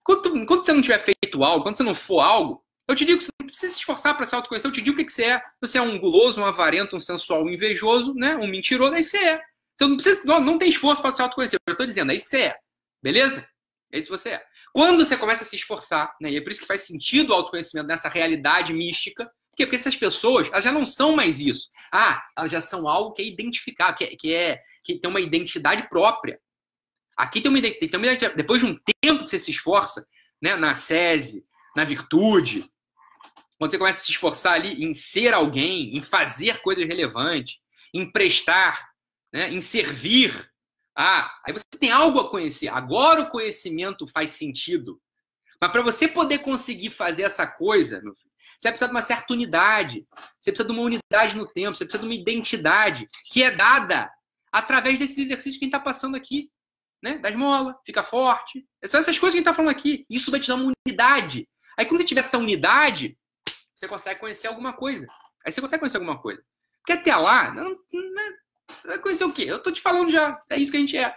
Enquanto, 0.00 0.36
enquanto 0.36 0.64
você 0.64 0.72
não 0.72 0.82
tiver 0.82 0.98
feito 0.98 1.44
algo, 1.44 1.62
quando 1.62 1.76
você 1.76 1.82
não 1.82 1.94
for 1.94 2.20
algo, 2.20 2.64
eu 2.88 2.96
te 2.96 3.04
digo 3.04 3.18
que 3.18 3.24
você 3.24 3.30
não 3.40 3.46
precisa 3.46 3.72
se 3.72 3.78
esforçar 3.78 4.16
para 4.16 4.24
se 4.24 4.34
autoconhecer. 4.34 4.68
Eu 4.68 4.72
te 4.72 4.80
digo 4.80 4.94
o 4.94 4.98
que, 4.98 5.04
que 5.04 5.12
você 5.12 5.24
é. 5.24 5.42
Você 5.60 5.78
é 5.78 5.82
um 5.82 5.98
guloso, 5.98 6.40
um 6.40 6.46
avarento, 6.46 6.96
um 6.96 7.00
sensual, 7.00 7.44
um 7.44 7.50
invejoso, 7.50 8.14
né? 8.14 8.34
Um 8.36 8.48
mentiroso, 8.48 8.94
aí 8.94 9.04
você 9.04 9.18
é. 9.18 9.42
Você 9.74 9.86
não 9.86 9.96
precisa, 9.96 10.22
não, 10.24 10.40
não 10.40 10.58
tem 10.58 10.70
esforço 10.70 11.02
para 11.02 11.12
se 11.12 11.22
autoconhecer. 11.22 11.58
Eu 11.66 11.72
estou 11.72 11.86
dizendo, 11.86 12.10
é 12.10 12.14
isso 12.14 12.24
que 12.24 12.30
você 12.30 12.42
é. 12.42 12.56
Beleza? 13.02 13.46
É 13.92 13.98
isso 13.98 14.08
que 14.08 14.16
você 14.16 14.30
é. 14.30 14.44
Quando 14.72 15.04
você 15.04 15.16
começa 15.16 15.44
a 15.44 15.46
se 15.46 15.56
esforçar, 15.56 16.14
né, 16.20 16.30
e 16.30 16.36
é 16.36 16.40
por 16.40 16.50
isso 16.50 16.60
que 16.60 16.66
faz 16.66 16.82
sentido 16.82 17.30
o 17.30 17.34
autoconhecimento 17.34 17.88
nessa 17.88 18.08
realidade 18.08 18.72
mística, 18.72 19.30
porque, 19.50 19.66
porque 19.66 19.76
essas 19.76 19.96
pessoas 19.96 20.48
elas 20.48 20.62
já 20.62 20.72
não 20.72 20.86
são 20.86 21.16
mais 21.16 21.40
isso. 21.40 21.68
Ah, 21.92 22.22
elas 22.36 22.50
já 22.50 22.60
são 22.60 22.88
algo 22.88 23.12
que 23.12 23.22
é 23.22 23.26
identificar, 23.26 23.92
que 23.92 24.04
é, 24.04 24.16
que, 24.16 24.32
é, 24.32 24.62
que 24.84 24.98
tem 24.98 25.10
uma 25.10 25.20
identidade 25.20 25.88
própria. 25.88 26.38
Aqui 27.16 27.40
tem 27.40 27.50
uma, 27.50 27.60
tem 27.60 27.90
uma 27.94 28.06
identidade. 28.06 28.36
Depois 28.36 28.62
de 28.62 28.68
um 28.68 28.78
tempo 29.02 29.24
que 29.24 29.30
você 29.30 29.38
se 29.38 29.50
esforça, 29.50 30.06
né, 30.40 30.54
na 30.54 30.74
sese, 30.76 31.44
na 31.74 31.84
virtude, 31.84 32.70
quando 33.58 33.72
você 33.72 33.78
começa 33.78 34.00
a 34.00 34.04
se 34.04 34.12
esforçar 34.12 34.52
ali 34.54 34.84
em 34.84 34.94
ser 34.94 35.34
alguém, 35.34 35.96
em 35.96 36.00
fazer 36.00 36.62
coisas 36.62 36.86
relevantes, 36.86 37.58
em 37.92 38.10
prestar, 38.10 38.90
né, 39.32 39.50
em 39.50 39.60
servir, 39.60 40.47
ah, 41.00 41.32
aí 41.46 41.52
você 41.52 41.64
tem 41.78 41.92
algo 41.92 42.18
a 42.18 42.28
conhecer. 42.28 42.66
Agora 42.66 43.20
o 43.20 43.30
conhecimento 43.30 44.04
faz 44.08 44.32
sentido. 44.32 45.00
Mas 45.60 45.70
para 45.70 45.80
você 45.80 46.08
poder 46.08 46.38
conseguir 46.38 46.90
fazer 46.90 47.22
essa 47.22 47.46
coisa, 47.46 48.02
meu 48.02 48.12
filho, 48.16 48.32
você 48.58 48.68
precisa 48.68 48.88
de 48.88 48.94
uma 48.94 49.02
certa 49.02 49.32
unidade. 49.32 50.04
Você 50.40 50.50
precisa 50.50 50.68
de 50.68 50.74
uma 50.74 50.82
unidade 50.82 51.36
no 51.36 51.46
tempo. 51.46 51.76
Você 51.76 51.84
precisa 51.84 52.02
de 52.02 52.08
uma 52.08 52.20
identidade 52.20 53.06
que 53.30 53.44
é 53.44 53.52
dada 53.52 54.12
através 54.50 54.98
desse 54.98 55.22
exercício 55.22 55.60
que 55.60 55.66
a 55.66 55.68
gente 55.68 55.74
está 55.76 55.78
passando 55.78 56.16
aqui. 56.16 56.50
Né? 57.00 57.18
Da 57.18 57.30
esmola, 57.30 57.78
fica 57.86 58.02
forte. 58.02 58.66
São 58.86 58.98
essas 58.98 59.16
coisas 59.16 59.34
que 59.34 59.38
a 59.38 59.38
gente 59.38 59.48
está 59.48 59.54
falando 59.54 59.70
aqui. 59.70 60.04
Isso 60.10 60.32
vai 60.32 60.40
te 60.40 60.48
dar 60.48 60.56
uma 60.56 60.72
unidade. 60.84 61.48
Aí 61.78 61.86
quando 61.86 62.00
você 62.00 62.08
tiver 62.08 62.22
essa 62.22 62.38
unidade, 62.38 63.16
você 63.72 63.86
consegue 63.86 64.18
conhecer 64.18 64.48
alguma 64.48 64.72
coisa. 64.72 65.06
Aí 65.46 65.52
você 65.52 65.60
consegue 65.60 65.78
conhecer 65.78 65.98
alguma 65.98 66.20
coisa. 66.20 66.42
Porque 66.80 66.94
até 66.94 67.14
lá, 67.14 67.54
não, 67.54 67.70
não, 67.92 68.32
Vai 68.84 68.98
conhecer 68.98 69.24
o 69.24 69.32
quê? 69.32 69.44
Eu 69.46 69.62
tô 69.62 69.70
te 69.70 69.80
falando 69.80 70.10
já. 70.10 70.40
É 70.50 70.56
isso 70.56 70.70
que 70.70 70.76
a 70.76 70.80
gente 70.80 70.96
é. 70.96 71.14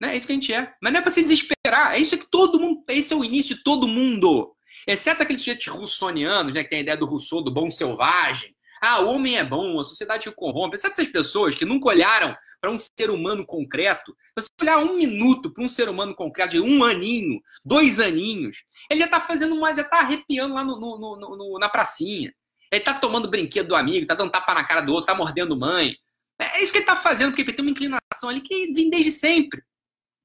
Né? 0.00 0.12
É 0.12 0.16
isso 0.16 0.26
que 0.26 0.32
a 0.32 0.36
gente 0.36 0.52
é. 0.52 0.74
Mas 0.82 0.92
não 0.92 1.00
é 1.00 1.02
pra 1.02 1.10
se 1.10 1.22
desesperar. 1.22 1.94
É 1.94 1.98
isso 1.98 2.18
que 2.18 2.26
todo 2.30 2.58
mundo. 2.58 2.82
Esse 2.88 3.12
é 3.12 3.16
o 3.16 3.24
início 3.24 3.56
de 3.56 3.62
todo 3.62 3.88
mundo. 3.88 4.54
Exceto 4.86 5.22
aqueles 5.22 5.40
sujeitos 5.40 5.66
russonianos, 5.66 6.52
né? 6.52 6.62
Que 6.62 6.70
tem 6.70 6.78
a 6.78 6.82
ideia 6.82 6.96
do 6.96 7.06
Rousseau, 7.06 7.42
do 7.42 7.50
bom 7.50 7.70
selvagem. 7.70 8.54
Ah, 8.80 9.00
o 9.00 9.08
homem 9.08 9.38
é 9.38 9.44
bom, 9.44 9.80
a 9.80 9.84
sociedade 9.84 10.28
o 10.28 10.32
corrompe. 10.34 10.76
Exceto 10.76 11.00
essas 11.00 11.10
pessoas 11.10 11.54
que 11.54 11.64
nunca 11.64 11.88
olharam 11.88 12.36
para 12.60 12.70
um 12.70 12.76
ser 12.76 13.08
humano 13.08 13.46
concreto. 13.46 14.14
Se 14.38 14.44
você 14.44 14.48
olhar 14.60 14.78
um 14.78 14.96
minuto 14.96 15.50
para 15.50 15.64
um 15.64 15.68
ser 15.68 15.88
humano 15.88 16.14
concreto 16.14 16.50
de 16.50 16.60
um 16.60 16.84
aninho, 16.84 17.40
dois 17.64 17.98
aninhos, 17.98 18.58
ele 18.90 19.00
já 19.00 19.08
tá 19.08 19.20
fazendo 19.20 19.54
uma. 19.54 19.74
já 19.74 19.84
tá 19.84 20.00
arrepiando 20.00 20.54
lá 20.54 20.62
no, 20.62 20.78
no, 20.78 20.98
no, 20.98 21.36
no 21.36 21.58
na 21.58 21.68
pracinha. 21.68 22.34
Ele 22.70 22.82
tá 22.82 22.92
tomando 22.92 23.30
brinquedo 23.30 23.68
do 23.68 23.76
amigo, 23.76 24.06
tá 24.06 24.14
dando 24.14 24.32
tapa 24.32 24.52
na 24.52 24.64
cara 24.64 24.80
do 24.80 24.92
outro, 24.92 25.06
tá 25.06 25.14
mordendo 25.14 25.56
mãe. 25.56 25.96
É 26.38 26.62
isso 26.62 26.72
que 26.72 26.78
ele 26.78 26.84
está 26.84 26.96
fazendo, 26.96 27.30
porque 27.30 27.42
ele 27.42 27.52
tem 27.52 27.64
uma 27.64 27.70
inclinação 27.70 28.28
ali 28.28 28.40
que 28.40 28.72
vem 28.72 28.90
desde 28.90 29.12
sempre. 29.12 29.62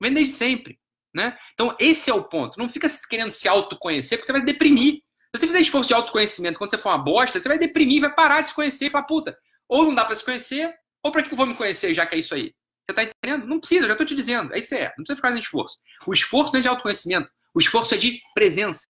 Vem 0.02 0.14
desde 0.14 0.34
sempre. 0.34 0.80
Né? 1.14 1.38
Então, 1.54 1.76
esse 1.80 2.10
é 2.10 2.14
o 2.14 2.24
ponto. 2.24 2.58
Não 2.60 2.70
fica 2.70 2.88
querendo 3.10 3.32
se 3.32 3.48
autoconhecer, 3.48 4.18
porque 4.18 4.26
você 4.26 4.32
vai 4.32 4.44
deprimir. 4.44 4.96
Se 5.36 5.42
você 5.42 5.48
fizer 5.48 5.62
esforço 5.62 5.90
de 5.90 5.94
autoconhecimento 5.94 6.58
quando 6.58 6.72
você 6.72 6.78
for 6.78 6.90
uma 6.90 6.98
bosta, 6.98 7.40
você 7.40 7.48
vai 7.48 7.60
deprimir, 7.60 8.02
vai 8.02 8.14
parar 8.14 8.42
de 8.42 8.50
se 8.50 8.54
conhecer 8.54 8.88
e 8.88 8.90
falar, 8.90 9.04
puta, 9.04 9.36
ou 9.68 9.86
não 9.86 9.94
dá 9.94 10.04
para 10.04 10.16
se 10.16 10.26
conhecer, 10.26 10.74
ou 11.04 11.12
para 11.12 11.22
que 11.22 11.32
eu 11.32 11.38
vou 11.38 11.46
me 11.46 11.56
conhecer, 11.56 11.94
já 11.94 12.06
que 12.06 12.16
é 12.16 12.20
isso 12.20 12.34
aí? 12.34 12.54
Você 12.84 12.94
tá 12.94 13.04
entendendo? 13.04 13.46
Não 13.46 13.60
precisa, 13.60 13.88
já 13.88 13.96
tô 13.96 14.04
te 14.04 14.16
dizendo. 14.16 14.54
É 14.54 14.58
isso 14.58 14.74
é. 14.74 14.88
Não 14.90 15.04
precisa 15.04 15.16
ficar 15.16 15.28
fazendo 15.28 15.44
esforço. 15.44 15.78
O 16.08 16.14
esforço 16.14 16.52
não 16.52 16.60
é 16.60 16.64
de 16.64 16.68
autoconhecimento. 16.68 17.32
O 17.54 17.60
esforço 17.60 17.94
é 17.94 17.98
de 17.98 18.20
presença. 18.34 18.88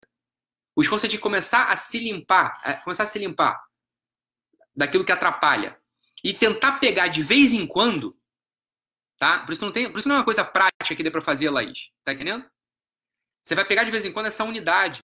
O 0.75 0.83
esforço 0.83 1.07
é 1.07 1.09
de 1.09 1.19
começar 1.19 1.71
a 1.71 1.77
se 1.77 1.99
limpar, 1.99 2.61
a 2.63 2.75
começar 2.75 3.05
a 3.05 3.07
se 3.07 3.19
limpar 3.19 3.59
daquilo 4.75 5.05
que 5.05 5.13
atrapalha 5.13 5.79
e 6.27 6.35
tentar 6.35 6.81
pegar 6.81 7.07
de 7.07 7.23
vez 7.23 7.53
em 7.53 7.65
quando, 7.65 8.19
tá? 9.17 9.45
Por 9.45 9.53
isso 9.53 9.65
não 9.65 9.71
tem, 9.71 9.89
por 9.89 10.01
isso 10.01 10.09
não 10.09 10.17
é 10.17 10.19
uma 10.19 10.25
coisa 10.25 10.45
prática 10.45 10.97
que 10.97 11.03
dê 11.05 11.09
para 11.09 11.21
fazer, 11.21 11.49
Laís. 11.51 11.93
Tá 12.03 12.13
entendendo? 12.13 12.45
Você 13.41 13.55
vai 13.55 13.65
pegar 13.65 13.85
de 13.85 13.93
vez 13.93 14.05
em 14.05 14.13
quando 14.13 14.27
essa 14.27 14.43
unidade, 14.43 14.99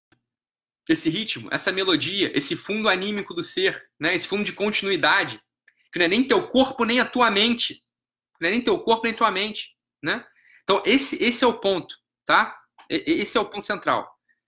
esse 0.89 1.09
ritmo, 1.09 1.47
essa 1.49 1.71
melodia, 1.71 2.29
esse 2.37 2.57
fundo 2.57 2.89
anímico 2.89 3.33
do 3.33 3.41
ser, 3.41 3.89
né? 3.97 4.13
Esse 4.13 4.27
fundo 4.27 4.43
de 4.43 4.51
continuidade, 4.51 5.41
que 5.93 5.99
não 5.99 6.07
é 6.07 6.09
nem 6.09 6.27
teu 6.27 6.45
corpo 6.45 6.83
nem 6.83 6.99
a 6.99 7.05
tua 7.05 7.31
mente. 7.31 7.81
Não 8.41 8.49
é 8.49 8.51
nem 8.51 8.61
teu 8.61 8.77
corpo 8.79 9.05
nem 9.05 9.13
tua 9.13 9.31
mente, 9.31 9.77
né? 10.03 10.27
Então 10.63 10.83
esse 10.85 11.23
esse 11.23 11.41
é 11.41 11.47
o 11.47 11.57
ponto, 11.57 11.95
tá? 12.25 12.59
Esse 12.89 13.37
é 13.37 13.39
o 13.39 13.49
ponto 13.49 13.65
central. 13.65 14.12